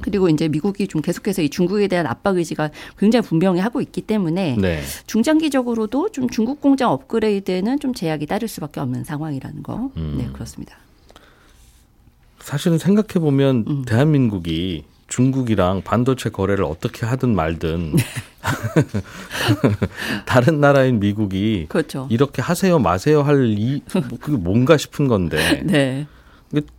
그리고 0.00 0.28
이제 0.28 0.48
미국이 0.48 0.86
좀 0.88 1.00
계속해서 1.02 1.42
이 1.42 1.48
중국에 1.48 1.88
대한 1.88 2.06
압박 2.06 2.36
의지가 2.36 2.70
굉장히 2.98 3.26
분명히 3.26 3.60
하고 3.60 3.80
있기 3.80 4.02
때문에 4.02 4.56
네. 4.60 4.82
중장기적으로도 5.06 6.10
좀 6.10 6.28
중국 6.28 6.60
공장 6.60 6.90
업그레이드에는 6.90 7.80
좀 7.80 7.94
제약이 7.94 8.26
따를 8.26 8.48
수밖에 8.48 8.80
없는 8.80 9.04
상황이라는 9.04 9.62
거. 9.62 9.90
음. 9.96 10.14
네, 10.18 10.28
그렇습니다. 10.32 10.76
사실은 12.42 12.78
생각해 12.78 13.20
보면 13.20 13.64
음. 13.68 13.82
대한민국이 13.86 14.84
중국이랑 15.08 15.82
반도체 15.84 16.30
거래를 16.30 16.64
어떻게 16.64 17.04
하든 17.06 17.34
말든 17.34 17.94
다른 20.26 20.60
나라인 20.60 21.00
미국이 21.00 21.66
그렇죠. 21.68 22.06
이렇게 22.10 22.40
하세요 22.42 22.78
마세요 22.78 23.22
할이 23.22 23.82
그게 24.20 24.36
뭔가 24.36 24.76
싶은 24.76 25.08
건데 25.08 25.62
네. 25.64 26.06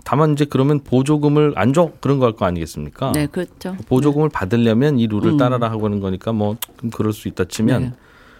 다만 0.03 0.33
이제 0.33 0.45
그러면 0.45 0.79
보조금을 0.81 1.53
안 1.55 1.73
줘 1.73 1.91
그런 1.99 2.19
거 2.19 2.25
할 2.25 2.33
거 2.33 2.45
아니겠습니까? 2.45 3.11
네, 3.13 3.27
그렇죠. 3.27 3.75
보조금을 3.87 4.29
받으려면 4.29 4.99
이 4.99 5.07
룰을 5.07 5.31
음. 5.33 5.37
따라라 5.37 5.69
하고 5.71 5.85
하는 5.85 5.99
거니까 5.99 6.31
뭐 6.33 6.57
그럴 6.91 7.13
수 7.13 7.27
있다 7.27 7.45
치면 7.45 7.81
네. 7.81 7.91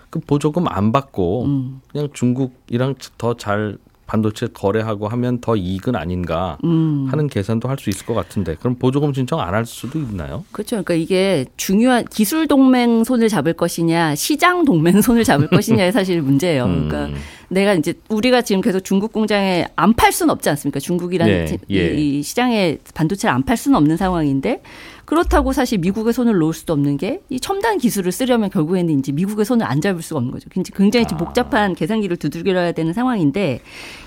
그 0.10 0.20
보조금 0.20 0.68
안 0.68 0.92
받고 0.92 1.46
음. 1.46 1.82
그냥 1.92 2.10
중국이랑 2.14 2.96
더 3.18 3.34
잘 3.36 3.78
반도체 4.06 4.48
거래하고 4.54 5.08
하면 5.08 5.40
더 5.40 5.56
이익은 5.56 5.96
아닌가 5.96 6.58
음. 6.64 7.08
하는 7.10 7.28
계산도 7.28 7.70
할 7.70 7.78
수 7.80 7.90
있을 7.90 8.06
것 8.06 8.14
같은데 8.14 8.56
그럼 8.60 8.76
보조금 8.76 9.14
신청 9.14 9.40
안 9.40 9.54
할 9.54 9.66
수도 9.66 10.00
있나요? 10.00 10.44
그렇죠. 10.52 10.72
그러니까 10.84 10.94
이게 10.96 11.46
중요한 11.58 12.06
기술 12.06 12.48
동맹 12.48 13.04
손을 13.04 13.30
잡을 13.30 13.54
것이냐, 13.54 14.16
시장 14.16 14.66
동맹 14.66 15.02
손을 15.02 15.24
잡을 15.24 15.48
것이냐의 15.48 15.92
사실 15.94 16.22
문제예요. 16.22 16.66
그러니까 16.66 17.06
음. 17.06 17.16
내가 17.50 17.74
이제 17.76 17.94
우리가 18.10 18.42
지금 18.42 18.62
계속 18.62 18.80
중국 18.82 19.14
공장에 19.14 19.66
안 19.76 19.94
팔 19.94 20.12
수는 20.12 20.32
없지 20.32 20.50
않습니까? 20.50 20.80
중국이라는 20.80 21.34
네, 21.34 21.46
지- 21.46 21.58
예. 21.72 21.94
이, 21.96 22.20
이 22.20 22.24
시장에 22.24 22.78
반도체를 22.96 23.34
안 23.34 23.44
팔 23.44 23.56
수는 23.58 23.78
없는 23.78 23.96
상황인데 23.98 24.62
그렇다고 25.06 25.54
사실 25.54 25.80
미국의 25.80 26.14
손을 26.14 26.38
놓을 26.38 26.54
수도 26.54 26.74
없는 26.74 26.98
게 26.98 27.22
이 27.30 27.40
첨단 27.40 27.78
기술을 27.78 28.12
쓰려면 28.12 28.50
결국에는 28.50 29.00
이제 29.00 29.12
미국의 29.12 29.46
손을 29.46 29.66
안 29.66 29.82
잡을 29.82 30.02
수가 30.02 30.20
없는 30.20 30.32
거죠. 30.32 30.50
굉장히 30.76 31.06
좀 31.08 31.18
아. 31.18 31.24
복잡한 31.24 31.74
계산기를 31.74 32.18
두들겨야 32.18 32.74
되는 32.74 32.94
상황인데 32.94 33.62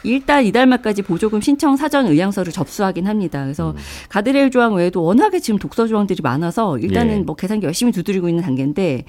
일단 0.04 0.44
이달 0.44 0.66
말까지 0.66 1.02
보조금 1.02 1.40
신청 1.40 1.76
사전 1.76 2.06
의향서를 2.06 2.52
접수하긴 2.52 3.06
합니다. 3.06 3.42
그래서 3.42 3.70
음. 3.70 3.76
가드레일 4.08 4.50
조항 4.50 4.74
외에도 4.74 5.02
워낙에 5.02 5.40
지금 5.40 5.58
독서 5.58 5.86
조항들이 5.86 6.20
많아서 6.22 6.78
일단은 6.78 7.18
예. 7.18 7.22
뭐 7.22 7.34
계산기 7.34 7.66
열심히 7.66 7.90
두드리고 7.92 8.28
있는 8.28 8.42
단계인데 8.42 9.04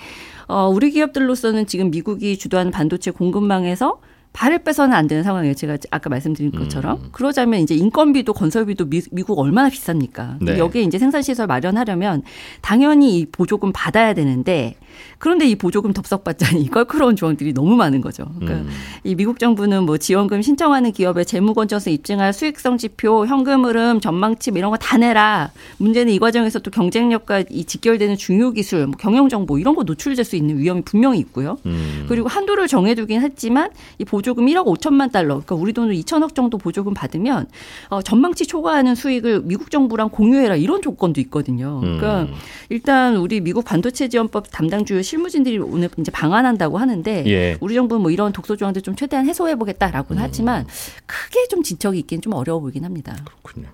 어, 0.48 0.68
우리 0.68 0.92
기업들로서는 0.92 1.68
지금 1.68 1.92
미국이 1.92 2.38
주도하는 2.38 2.72
반도체 2.72 3.12
공급망에서 3.12 4.00
발을 4.38 4.60
빼서는 4.60 4.96
안 4.96 5.08
되는 5.08 5.24
상황이에요. 5.24 5.56
제가 5.56 5.78
아까 5.90 6.12
말씀드린 6.12 6.52
음. 6.54 6.60
것처럼. 6.60 7.10
그러자면 7.12 7.60
이제 7.60 7.74
인건비도 7.74 8.34
건설비도 8.34 8.86
미, 8.86 9.02
미국 9.12 9.40
얼마나 9.40 9.68
비쌉니까? 9.70 10.38
네. 10.44 10.60
여기에 10.60 10.84
이제 10.84 11.00
생산시설 11.00 11.48
마련하려면 11.48 12.22
당연히 12.62 13.18
이 13.18 13.26
보조금 13.26 13.72
받아야 13.74 14.14
되는데 14.14 14.76
그런데 15.20 15.48
이 15.48 15.56
보조금 15.56 15.94
덥석받자니 15.94 16.70
껄끄러운 16.72 17.16
조항들이 17.16 17.54
너무 17.54 17.76
많은 17.76 18.02
거죠. 18.02 18.26
그러니까 18.40 18.62
음. 18.62 18.70
이 19.04 19.16
미국 19.16 19.38
정부는 19.40 19.84
뭐 19.84 19.98
지원금 19.98 20.42
신청하는 20.42 20.92
기업의 20.92 21.26
재무 21.26 21.54
건전성 21.54 21.94
입증할 21.94 22.34
수익성 22.34 22.78
지표, 22.78 23.26
현금 23.28 23.66
흐름, 23.66 24.00
전망치 24.00 24.52
뭐 24.52 24.58
이런 24.60 24.72
거 24.72 24.78
다 24.78 24.98
내라. 24.98 25.52
문제는 25.80 26.14
이 26.14 26.20
과정에서 26.20 26.60
또 26.60 26.72
경쟁력과 26.72 27.44
이 27.50 27.66
직결되는 27.66 28.16
중요 28.16 28.52
기술, 28.52 28.88
뭐 28.88 28.96
경영 28.98 29.28
정보 29.28 29.60
이런 29.60 29.76
거 29.76 29.84
노출될 29.84 30.24
수 30.24 30.36
있는 30.38 30.58
위험이 30.60 30.82
분명히 30.84 31.20
있고요. 31.20 31.58
음. 31.66 32.06
그리고 32.08 32.30
한도를 32.30 32.68
정해두긴 32.68 33.22
했지만 33.22 33.70
이 33.98 34.06
보조금 34.06 34.46
1억 34.46 34.66
5천만 34.66 35.12
달러, 35.12 35.36
그러니까 35.36 35.56
우리 35.56 35.74
돈으로 35.74 35.94
2천억 35.96 36.36
정도 36.36 36.58
보조금 36.58 36.94
받으면 36.94 37.48
어, 37.90 38.02
전망치 38.02 38.46
초과하는 38.48 38.96
수익을 38.96 39.42
미국 39.44 39.72
정부랑 39.72 40.10
공유해라 40.10 40.56
이런 40.56 40.82
조건도 40.82 41.20
있거든요. 41.22 41.80
그러니까 41.82 42.22
음. 42.22 42.34
일단 42.70 43.18
우리 43.18 43.42
미국 43.42 43.66
반도체 43.66 44.08
지원법 44.08 44.52
담당 44.52 44.86
주요 44.88 45.02
실무진들이 45.02 45.60
오늘 45.60 45.90
이제 45.98 46.12
방한한다고 46.12 46.78
하는데 46.78 47.24
예. 47.28 47.58
우리 47.60 47.76
정부는 47.76 48.02
뭐 48.02 48.10
이런 48.10 48.32
독소 48.32 48.56
조항들 48.56 48.82
좀 48.82 48.96
최대한 48.96 49.28
해소해 49.28 49.54
음. 49.54 49.60
보겠다라고는 49.60 50.22
하지만 50.24 50.66
크게 51.06 51.48
좀 51.50 51.62
진척이 51.62 52.00
있기는 52.00 52.22
좀 52.22 52.34
어려워 52.34 52.62
보이긴 52.62 52.86
합니다. 52.86 53.16
그렇군요. 53.26 53.68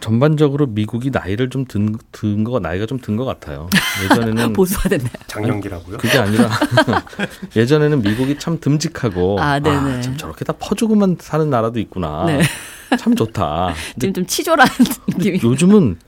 전반적으로 0.00 0.66
미국이 0.66 1.10
나이를 1.10 1.48
좀 1.48 1.64
든 1.66 1.96
든거 2.12 2.58
나이가 2.60 2.86
좀 2.86 2.98
든 2.98 3.16
것 3.16 3.24
같아요. 3.24 3.68
예전에는 4.04 4.52
보수화됐나요? 4.54 5.12
장년기라고요? 5.26 5.98
그게 5.98 6.18
아니라 6.18 6.50
예전에는 7.54 8.02
미국이 8.02 8.38
참 8.38 8.58
듬직하고 8.60 9.40
아, 9.40 9.58
네네. 9.60 10.00
참 10.02 10.16
저렇게 10.16 10.44
다 10.44 10.52
퍼주고만 10.58 11.16
사는 11.20 11.48
나라도 11.48 11.78
있구나. 11.80 12.24
네. 12.26 12.42
참 12.98 13.14
좋다. 13.14 13.74
지금 13.98 14.12
좀 14.14 14.26
치졸한 14.26 14.66
느낌이. 15.08 15.40
요즘은 15.42 15.98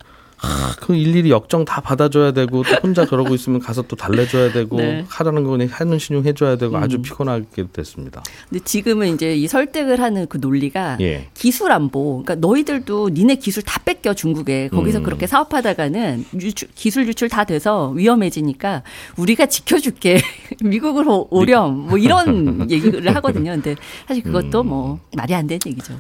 아, 0.40 0.75
그 0.80 0.95
일일이 0.95 1.30
역정 1.30 1.64
다 1.64 1.80
받아줘야 1.80 2.33
되고 2.33 2.62
또 2.62 2.75
혼자 2.83 3.04
그러고 3.04 3.35
있으면 3.35 3.61
가서 3.61 3.83
또 3.83 3.97
달래줘야 3.97 4.52
되고 4.52 4.76
네. 4.78 5.04
하라는 5.09 5.45
거 5.45 5.50
그냥 5.50 5.68
하는 5.71 5.99
신용 5.99 6.25
해줘야 6.25 6.57
되고 6.57 6.76
아주 6.76 6.97
음. 6.97 7.02
피곤하게 7.02 7.66
됐습니다. 7.73 8.23
근데 8.49 8.62
지금은 8.64 9.14
이제 9.14 9.35
이 9.35 9.49
설득을 9.49 10.00
하는 10.00 10.26
그 10.28 10.38
논리가 10.38 10.99
예. 11.00 11.28
기술 11.35 11.73
안보. 11.73 12.23
그러니까 12.23 12.47
너희들도 12.47 13.11
니네 13.11 13.37
기술 13.37 13.62
다 13.64 13.80
뺏겨 13.85 14.14
중국에 14.14 14.68
거기서 14.68 14.99
음. 14.99 15.02
그렇게 15.04 15.26
사업하다가는 15.26 16.25
유출, 16.40 16.68
기술 16.75 17.07
유출 17.09 17.28
다 17.28 17.45
돼서 17.45 17.90
위험해지니까 17.90 18.83
우리가 19.16 19.47
지켜줄게 19.47 20.21
미국으로 20.62 21.26
오렴 21.30 21.88
뭐 21.88 21.99
이런 21.99 22.68
얘기를 22.71 23.14
하거든요. 23.16 23.50
근데 23.52 23.75
사실 24.07 24.23
그것도 24.23 24.61
음. 24.62 24.68
뭐 24.68 25.00
말이 25.16 25.35
안 25.35 25.47
되는 25.47 25.59
얘기죠. 25.66 25.95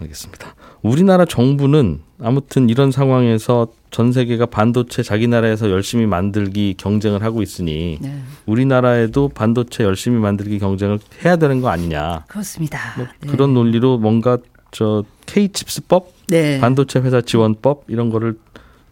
알겠습니다. 0.00 0.54
우리나라 0.82 1.24
정부는 1.24 2.00
아무튼 2.20 2.68
이런 2.68 2.90
상황에서 2.90 3.68
전 3.90 4.12
세계가 4.12 4.46
반도체 4.46 5.02
자기 5.02 5.28
나라에서 5.28 5.70
열심히 5.70 6.06
만들기 6.06 6.74
경쟁을 6.76 7.22
하고 7.22 7.42
있으니 7.42 7.98
네. 8.00 8.20
우리나라에도 8.46 9.28
반도체 9.28 9.84
열심히 9.84 10.18
만들기 10.18 10.58
경쟁을 10.58 10.98
해야 11.24 11.36
되는 11.36 11.60
거 11.60 11.68
아니냐. 11.68 12.24
그렇습니다. 12.26 12.78
뭐 12.96 13.06
네. 13.20 13.30
그런 13.30 13.54
논리로 13.54 13.98
뭔가 13.98 14.38
저 14.72 15.04
K칩스법, 15.26 16.12
네. 16.28 16.58
반도체 16.60 16.98
회사 17.00 17.20
지원법 17.20 17.84
이런 17.88 18.10
거를 18.10 18.36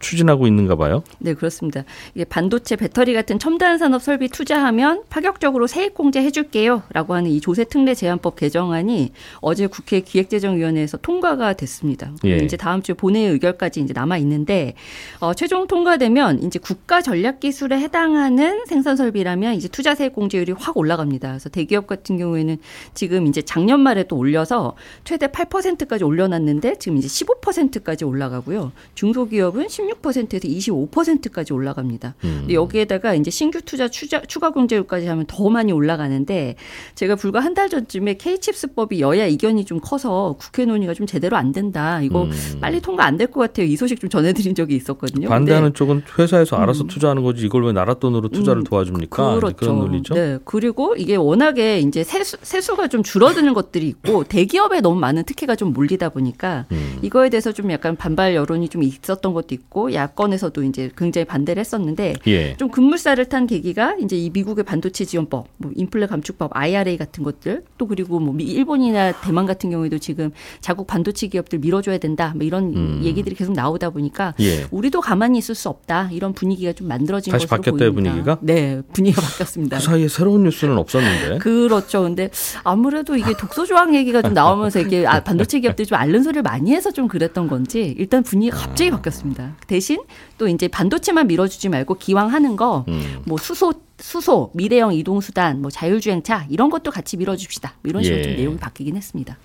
추진하고 0.02 0.46
있는가 0.46 0.76
봐요. 0.76 1.02
네, 1.18 1.32
그렇습니다. 1.32 1.84
이게 2.14 2.24
반도체 2.24 2.76
배터리 2.76 3.14
같은 3.14 3.38
첨단 3.38 3.78
산업 3.78 4.02
설비 4.02 4.28
투자하면 4.28 5.04
파격적으로 5.08 5.66
세액 5.66 5.94
공제 5.94 6.20
해줄게요. 6.22 6.82
라고 6.92 7.14
하는 7.14 7.30
이 7.30 7.40
조세 7.40 7.64
특례 7.64 7.94
제한법 7.94 8.36
개정안이 8.36 9.12
어제 9.40 9.66
국회 9.66 10.00
기획재정위원회에서 10.00 10.98
통과가 10.98 11.54
됐습니다. 11.54 12.12
예. 12.26 12.36
이제 12.38 12.56
다음 12.56 12.82
주 12.82 12.94
본회의 12.94 13.30
의결까지 13.30 13.80
이제 13.80 13.94
남아 13.94 14.18
있는데 14.18 14.74
어, 15.20 15.32
최종 15.32 15.66
통과되면 15.66 16.42
이제 16.42 16.58
국가 16.58 17.00
전략 17.00 17.40
기술에 17.40 17.78
해당하는 17.78 18.66
생산 18.66 18.96
설비라면 18.96 19.54
이제 19.54 19.68
투자 19.68 19.94
세액 19.94 20.12
공제율이 20.12 20.52
확 20.52 20.76
올라갑니다. 20.76 21.28
그래서 21.28 21.48
대기업 21.48 21.86
같은 21.86 22.18
경우에는 22.18 22.58
지금 22.94 23.26
이제 23.28 23.40
작년 23.40 23.80
말에 23.80 24.04
또 24.04 24.16
올려서 24.16 24.74
최대 25.04 25.28
8%까지 25.28 26.04
올려놨는데 26.04 26.76
지금 26.80 26.98
이제 26.98 27.06
15%까지 27.06 28.04
올라가고요. 28.04 28.72
중소기업은 28.96 29.68
16% 29.68 29.91
에서 29.92 30.48
25%까지 30.48 31.52
올라갑니다. 31.52 32.14
음. 32.24 32.36
근데 32.40 32.54
여기에다가 32.54 33.14
이제 33.14 33.30
신규 33.30 33.60
투자 33.62 33.88
추자, 33.88 34.20
추가 34.22 34.50
공제율까지 34.50 35.06
하면 35.06 35.26
더 35.26 35.48
많이 35.50 35.72
올라가는데 35.72 36.56
제가 36.94 37.16
불과 37.16 37.40
한 37.40 37.52
달 37.52 37.68
전쯤에 37.68 38.14
K칩스법이 38.14 39.00
여야 39.02 39.26
이견이 39.26 39.66
좀 39.66 39.78
커서 39.78 40.36
국회 40.38 40.64
논의가 40.64 40.94
좀 40.94 41.06
제대로 41.06 41.36
안 41.36 41.52
된다. 41.52 42.00
이거 42.00 42.22
음. 42.24 42.30
빨리 42.62 42.80
통과 42.80 43.04
안 43.04 43.18
될 43.18 43.26
것 43.30 43.40
같아요. 43.40 43.66
이 43.66 43.76
소식 43.76 44.00
좀 44.00 44.08
전해드린 44.08 44.54
적이 44.54 44.76
있었거든요. 44.76 45.28
반대하는 45.28 45.74
쪽은 45.74 46.02
회사에서 46.18 46.56
알아서 46.56 46.84
투자하는 46.84 47.22
거지 47.22 47.44
이걸 47.44 47.66
왜 47.66 47.72
나라 47.72 47.92
돈으로 47.92 48.28
투자를 48.30 48.62
음, 48.62 48.64
도와줍니까? 48.64 49.36
이제 49.44 49.52
그런 49.58 49.78
논리죠. 49.80 50.14
네. 50.14 50.38
그리고 50.46 50.94
이게 50.96 51.14
워낙에 51.16 51.80
이제 51.80 52.04
세수, 52.04 52.38
세수가 52.40 52.88
좀 52.88 53.02
줄어드는 53.02 53.52
것들이 53.52 53.86
있고 53.88 54.24
대기업에 54.32 54.80
너무 54.80 54.98
많은 54.98 55.24
특혜가 55.24 55.54
좀 55.56 55.74
몰리다 55.74 56.08
보니까 56.08 56.64
음. 56.72 56.98
이거에 57.02 57.28
대해서 57.28 57.52
좀 57.52 57.70
약간 57.70 57.94
반발 57.96 58.34
여론이 58.34 58.70
좀 58.70 58.82
있었던 58.82 59.34
것도 59.34 59.54
있고 59.54 59.81
야권에서도 59.92 60.62
이제 60.64 60.90
굉장히 60.96 61.24
반대를 61.24 61.60
했었는데 61.60 62.14
예. 62.26 62.56
좀 62.56 62.70
급물살을 62.70 63.26
탄 63.30 63.46
계기가 63.46 63.96
이제 64.00 64.16
이 64.16 64.30
미국의 64.30 64.64
반도체 64.64 65.04
지원법, 65.04 65.46
뭐 65.56 65.70
인플레 65.74 66.06
감축법, 66.06 66.50
IRA 66.54 66.96
같은 66.98 67.24
것들, 67.24 67.64
또 67.78 67.86
그리고 67.86 68.20
뭐 68.20 68.34
미- 68.34 68.44
일본이나 68.44 69.12
대만 69.20 69.46
같은 69.46 69.70
경우에도 69.70 69.98
지금 69.98 70.30
자국 70.60 70.86
반도체 70.86 71.26
기업들 71.28 71.58
밀어줘야 71.60 71.98
된다, 71.98 72.32
뭐 72.36 72.44
이런 72.44 72.74
음. 72.76 73.00
얘기들이 73.02 73.34
계속 73.34 73.52
나오다 73.52 73.90
보니까 73.90 74.34
예. 74.40 74.66
우리도 74.70 75.00
가만히 75.00 75.38
있을 75.38 75.54
수 75.54 75.68
없다 75.68 76.10
이런 76.12 76.32
분위기가 76.32 76.72
좀 76.72 76.88
만들어진 76.88 77.30
다시 77.30 77.46
것으로 77.46 77.56
바뀌었대요, 77.62 77.92
보입니다. 77.92 78.10
분위기가? 78.12 78.38
네, 78.42 78.82
분위기가 78.92 79.22
바뀌었습니다. 79.22 79.78
그 79.78 79.82
사이에 79.82 80.08
새로운 80.08 80.42
뉴스는 80.44 80.76
없었는데. 80.76 81.38
그렇죠. 81.42 82.02
근데 82.02 82.30
아무래도 82.64 83.16
이게 83.16 83.32
독소 83.36 83.64
조항 83.66 83.94
얘기가 83.94 84.22
좀 84.22 84.34
나오면서 84.34 84.80
이게 84.80 85.06
아, 85.06 85.22
반도체 85.22 85.60
기업들이 85.60 85.86
좀 85.86 85.98
앓는 85.98 86.22
소리를 86.22 86.42
많이 86.42 86.72
해서 86.72 86.90
좀 86.90 87.08
그랬던 87.08 87.48
건지 87.48 87.94
일단 87.98 88.22
분위기가 88.22 88.56
갑자기 88.58 88.90
바뀌었습니다. 88.90 89.56
대신 89.72 90.02
또 90.36 90.48
이제 90.48 90.68
반도체만 90.68 91.28
밀어주지 91.28 91.70
말고 91.70 91.94
기왕 91.94 92.30
하는 92.30 92.56
거뭐 92.56 92.84
음. 92.88 93.24
수소 93.40 93.72
수소, 93.98 94.50
미래형 94.52 94.92
이동 94.94 95.20
수단, 95.22 95.62
뭐 95.62 95.70
자율주행차 95.70 96.46
이런 96.50 96.68
것도 96.68 96.90
같이 96.90 97.16
밀어줍시다. 97.16 97.76
뭐 97.80 97.88
이런 97.88 98.02
식으로 98.02 98.18
예. 98.18 98.22
좀 98.24 98.36
내용이 98.36 98.56
바뀌긴 98.58 98.96
했습니다. 98.96 99.38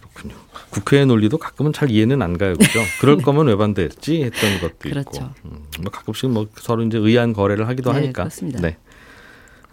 그렇군요. 0.00 0.34
국회의 0.70 1.06
논리도 1.06 1.38
가끔은 1.38 1.72
잘 1.72 1.90
이해는 1.90 2.20
안 2.22 2.36
가요, 2.36 2.54
그죠? 2.54 2.80
그럴 3.00 3.18
거면 3.18 3.46
왜 3.46 3.56
반대했지 3.56 4.24
했던 4.24 4.60
것도 4.60 4.78
그렇죠. 4.78 5.10
있고. 5.10 5.26
음, 5.44 5.66
뭐 5.82 5.92
가끔씩 5.92 6.30
뭐 6.30 6.48
서로 6.56 6.82
이제 6.82 6.98
의한 6.98 7.32
거래를 7.32 7.68
하기도 7.68 7.92
네, 7.92 7.98
하니까. 7.98 8.24
그렇습니다. 8.24 8.60
네. 8.60 8.76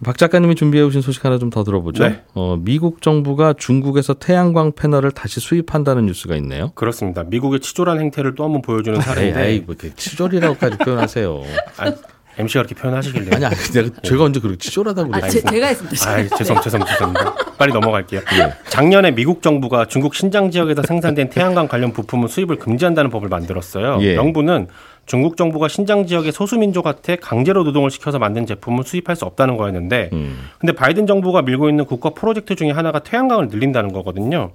박 0.04 0.16
작가님이 0.18 0.54
준비해 0.54 0.82
오신 0.84 1.02
소식 1.02 1.24
하나 1.24 1.38
좀 1.38 1.50
더 1.50 1.64
들어보죠. 1.64 2.04
네. 2.04 2.22
어, 2.34 2.56
미국 2.58 3.02
정부가 3.02 3.52
중국에서 3.54 4.14
태양광 4.14 4.72
패널을 4.72 5.10
다시 5.10 5.40
수입한다는 5.40 6.06
뉴스가 6.06 6.36
있네요. 6.36 6.70
그렇습니다. 6.74 7.24
미국의 7.24 7.60
치졸한 7.60 7.98
행태를 8.00 8.34
또 8.36 8.44
한번 8.44 8.62
보여주는 8.62 8.96
에이, 8.98 9.02
사례인데 9.02 9.48
에이, 9.48 9.60
뭐 9.66 9.74
이렇게 9.78 9.94
치졸이라고까지 9.96 10.78
표현하세요. 10.78 11.42
아, 11.78 11.92
MC가 12.40 12.64
그렇게 12.64 12.74
표현하시길래 12.80 13.30
아니, 13.34 13.44
아니, 13.44 13.56
내가 13.56 14.00
제가 14.02 14.24
언제 14.24 14.40
그렇게 14.40 14.58
치졸하다고 14.58 15.14
아, 15.14 15.20
그랬어요? 15.20 15.42
제, 15.42 15.50
제가 15.50 15.66
했습니다. 15.66 16.10
아, 16.10 16.36
죄송, 16.36 16.60
죄송, 16.60 16.84
죄송합니다. 16.84 17.34
빨리 17.58 17.72
넘어갈게요. 17.72 18.20
예. 18.20 18.54
작년에 18.68 19.10
미국 19.12 19.42
정부가 19.42 19.86
중국 19.86 20.14
신장 20.14 20.50
지역에서 20.50 20.82
생산된 20.82 21.30
태양광 21.30 21.68
관련 21.68 21.92
부품은 21.92 22.28
수입을 22.28 22.56
금지한다는 22.56 23.10
법을 23.10 23.28
만들었어요. 23.28 23.98
예. 24.00 24.14
명분은 24.14 24.68
중국 25.06 25.36
정부가 25.36 25.66
신장 25.68 26.06
지역의 26.06 26.30
소수민족한테 26.30 27.16
강제로 27.16 27.64
노동을 27.64 27.90
시켜서 27.90 28.18
만든 28.18 28.46
제품을 28.46 28.84
수입할 28.84 29.16
수 29.16 29.24
없다는 29.24 29.56
거였는데, 29.56 30.10
음. 30.12 30.48
근데 30.58 30.72
바이든 30.72 31.08
정부가 31.08 31.42
밀고 31.42 31.68
있는 31.68 31.84
국가 31.84 32.10
프로젝트 32.10 32.54
중에 32.54 32.70
하나가 32.70 33.00
태양광을 33.00 33.48
늘린다는 33.48 33.92
거거든요. 33.92 34.52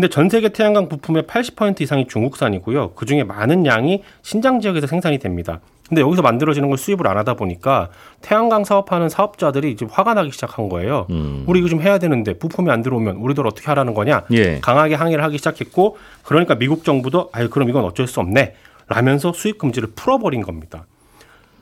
근데 0.00 0.08
전 0.08 0.30
세계 0.30 0.48
태양광 0.48 0.88
부품의 0.88 1.24
80% 1.24 1.82
이상이 1.82 2.08
중국산이고요. 2.08 2.92
그 2.94 3.04
중에 3.04 3.22
많은 3.22 3.66
양이 3.66 4.02
신장 4.22 4.58
지역에서 4.58 4.86
생산이 4.86 5.18
됩니다. 5.18 5.60
근데 5.90 6.00
여기서 6.00 6.22
만들어지는 6.22 6.70
걸 6.70 6.78
수입을 6.78 7.06
안 7.06 7.18
하다 7.18 7.34
보니까 7.34 7.90
태양광 8.22 8.64
사업하는 8.64 9.10
사업자들이 9.10 9.70
이제 9.70 9.86
화가 9.90 10.14
나기 10.14 10.30
시작한 10.30 10.70
거예요. 10.70 11.06
음. 11.10 11.44
우리 11.46 11.58
이거 11.58 11.68
좀 11.68 11.82
해야 11.82 11.98
되는데 11.98 12.38
부품이 12.38 12.70
안 12.70 12.80
들어오면 12.80 13.16
우리들 13.16 13.46
어떻게 13.46 13.66
하라는 13.66 13.92
거냐? 13.92 14.22
예. 14.32 14.60
강하게 14.60 14.94
항의를 14.94 15.22
하기 15.22 15.36
시작했고 15.36 15.98
그러니까 16.22 16.54
미국 16.54 16.82
정부도 16.82 17.28
아유 17.32 17.50
그럼 17.50 17.68
이건 17.68 17.84
어쩔 17.84 18.06
수 18.06 18.20
없네. 18.20 18.54
라면서 18.88 19.34
수입 19.34 19.58
금지를 19.58 19.90
풀어버린 19.94 20.40
겁니다. 20.40 20.86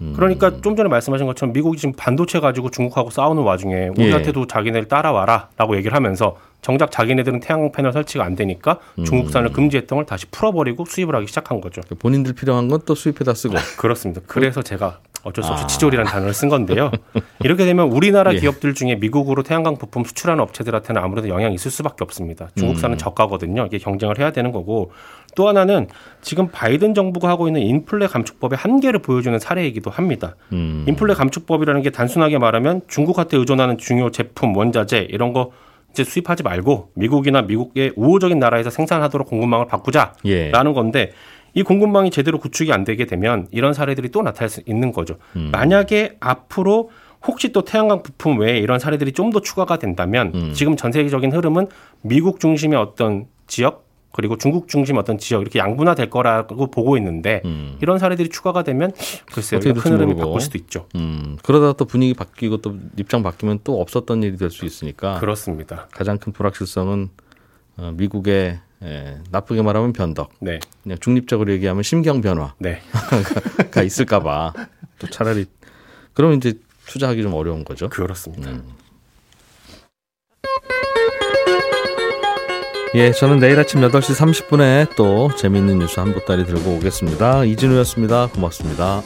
음. 0.01 0.13
그러니까 0.15 0.61
좀 0.61 0.77
전에 0.77 0.89
말씀하신 0.89 1.27
것처럼 1.27 1.53
미국이 1.53 1.79
지금 1.79 1.93
반도체 1.97 2.41
가지고 2.41 2.71
중국하고 2.71 3.11
싸우는 3.11 3.43
와중에 3.43 3.89
우리한테도 3.97 4.47
자기네를 4.47 4.89
따라와라라고 4.89 5.77
얘기를 5.77 5.95
하면서 5.95 6.37
정작 6.63 6.91
자기네들은 6.91 7.41
태양광 7.41 7.71
패널 7.73 7.93
설치가 7.93 8.25
안 8.25 8.35
되니까 8.35 8.79
음. 8.99 9.05
중국산을 9.05 9.53
금지했던 9.53 9.97
걸 9.97 10.07
다시 10.07 10.27
풀어버리고 10.31 10.85
수입을 10.85 11.15
하기 11.17 11.27
시작한 11.27 11.61
거죠. 11.61 11.81
본인들 11.99 12.35
필요한 12.35 12.69
건 12.69 12.79
또 12.87 12.95
수입해다 12.95 13.35
쓰고. 13.35 13.55
그렇습니다. 13.77 14.21
그래서 14.27 14.63
제가 14.63 15.01
어쩔 15.25 15.45
수 15.45 15.51
없이 15.51 15.65
아. 15.65 15.67
치졸이라는 15.67 16.11
단어를 16.11 16.33
쓴 16.33 16.49
건데요. 16.49 16.91
이렇게 17.45 17.65
되면 17.65 17.89
우리나라 17.89 18.35
예. 18.35 18.39
기업들 18.39 18.75
중에 18.75 18.97
미국으로 18.97 19.43
태양광 19.43 19.77
부품 19.77 20.05
수출하는 20.05 20.43
업체들한테는 20.43 21.03
아무래도 21.03 21.29
영향이 21.29 21.55
있을 21.55 21.71
수밖에 21.71 22.05
없습니다. 22.05 22.49
중국산은 22.57 22.97
음. 22.97 22.99
저가거든요. 22.99 23.67
이게 23.67 23.79
경쟁을 23.79 24.19
해야 24.19 24.31
되는 24.31 24.53
거고 24.53 24.93
또 25.35 25.49
하나는 25.49 25.89
지금 26.21 26.49
바이든 26.49 26.95
정부가 26.95 27.29
하고 27.29 27.49
있는 27.49 27.63
인플레 27.63 28.07
감축법의 28.07 28.57
한계를 28.57 29.01
보여주는 29.01 29.39
사례이기도 29.39 29.91
합니다. 29.91 30.37
음. 30.53 30.85
인플레 30.89 31.15
감축법이라는 31.15 31.83
게 31.83 31.91
단순하게 31.91 32.39
말하면 32.39 32.83
중국한테 32.89 33.37
의존하는 33.37 33.79
중요 33.79 34.11
제품, 34.11 34.57
원자재 34.57 35.09
이런 35.11 35.33
거 35.33 35.53
이제 35.91 36.05
수입하지 36.05 36.43
말고 36.43 36.91
미국이나 36.95 37.43
미국의 37.43 37.93
우호적인 37.97 38.39
나라에서 38.39 38.71
생산하도록 38.71 39.29
공급망을 39.29 39.67
바꾸자라는 39.67 40.13
예. 40.27 40.51
건데 40.53 41.13
이 41.59 41.63
공급망이 41.65 42.11
제대로 42.13 42.39
구축이 42.39 42.73
안 42.73 42.85
되게 42.85 43.05
되면 43.05 43.49
이런 43.51 43.73
사례들이 43.75 44.11
또 44.11 44.23
나타날 44.23 44.49
수 44.49 44.63
있는 44.67 44.93
거죠. 44.93 45.17
음. 45.35 45.49
만약에 45.51 46.17
앞으로 46.21 46.91
혹시 47.27 47.51
또 47.51 47.65
태양광 47.65 48.05
부품 48.05 48.39
외에 48.39 48.59
이런 48.59 48.79
사례들이 48.79 49.11
좀 49.13 49.33
더 49.33 49.41
추가가 49.41 49.77
된다면 49.79 50.31
음. 50.35 50.53
지금 50.55 50.77
전 50.77 50.93
세계적인 50.93 51.33
흐름은 51.33 51.67
미국 52.03 52.39
중심의 52.39 52.79
어떤 52.79 53.27
지역 53.49 53.89
그리고 54.13 54.39
중국 54.39 54.69
중심 54.69 54.97
어떤 54.99 55.19
지역 55.19 55.43
이렇게 55.43 55.59
양분화될 55.59 56.11
거라고 56.11 56.71
보고 56.71 56.97
있는데 56.97 57.43
음. 57.45 57.77
이런 57.83 57.99
사례들이 57.99 58.29
추가가 58.31 58.63
되면 58.63 58.93
글쎄요 59.33 59.59
큰 59.61 59.75
흐름이 59.75 60.15
모르고. 60.15 60.31
바뀔 60.33 60.41
수도 60.41 60.59
있죠. 60.59 60.87
음. 60.95 61.37
그러다가 61.43 61.73
또 61.73 61.85
분위기 61.87 62.15
바뀌고 62.15 62.59
또 62.59 62.77
입장 62.97 63.23
바뀌면 63.25 63.61
또 63.65 63.81
없었던 63.81 64.23
일이 64.23 64.37
될 64.37 64.51
수 64.51 64.65
있으니까 64.65 65.19
그렇습니다. 65.19 65.89
가장 65.93 66.19
큰 66.19 66.33
불확실성은 66.33 67.09
어, 67.79 67.93
미국의 67.97 68.61
예, 68.85 69.19
나쁘게 69.31 69.63
말하면 69.63 69.93
변덕, 69.93 70.33
네, 70.41 70.61
그냥 70.83 70.99
중립적으로 71.01 71.53
얘기하면 71.53 71.83
심경 71.83 72.21
변화가 72.21 72.55
네, 72.59 72.81
있을까봐 73.85 74.53
또 74.99 75.07
차라리 75.09 75.47
그러면 76.15 76.39
이제 76.39 76.55
투자하기 76.87 77.23
좀 77.23 77.35
어려운 77.35 77.65
거죠. 77.65 77.89
그렇습니다. 77.89 78.51
예, 82.95 83.13
저는 83.13 83.39
내일 83.39 83.61
아침 83.61 83.83
8시 83.83 84.15
30분에 84.15 84.97
또 84.97 85.31
재미있는 85.37 85.79
뉴스 85.79 86.01
한 86.01 86.13
보따리 86.13 86.47
들고 86.47 86.77
오겠습니다. 86.77 87.45
이진우였습니다. 87.45 88.29
고맙습니다. 88.29 89.03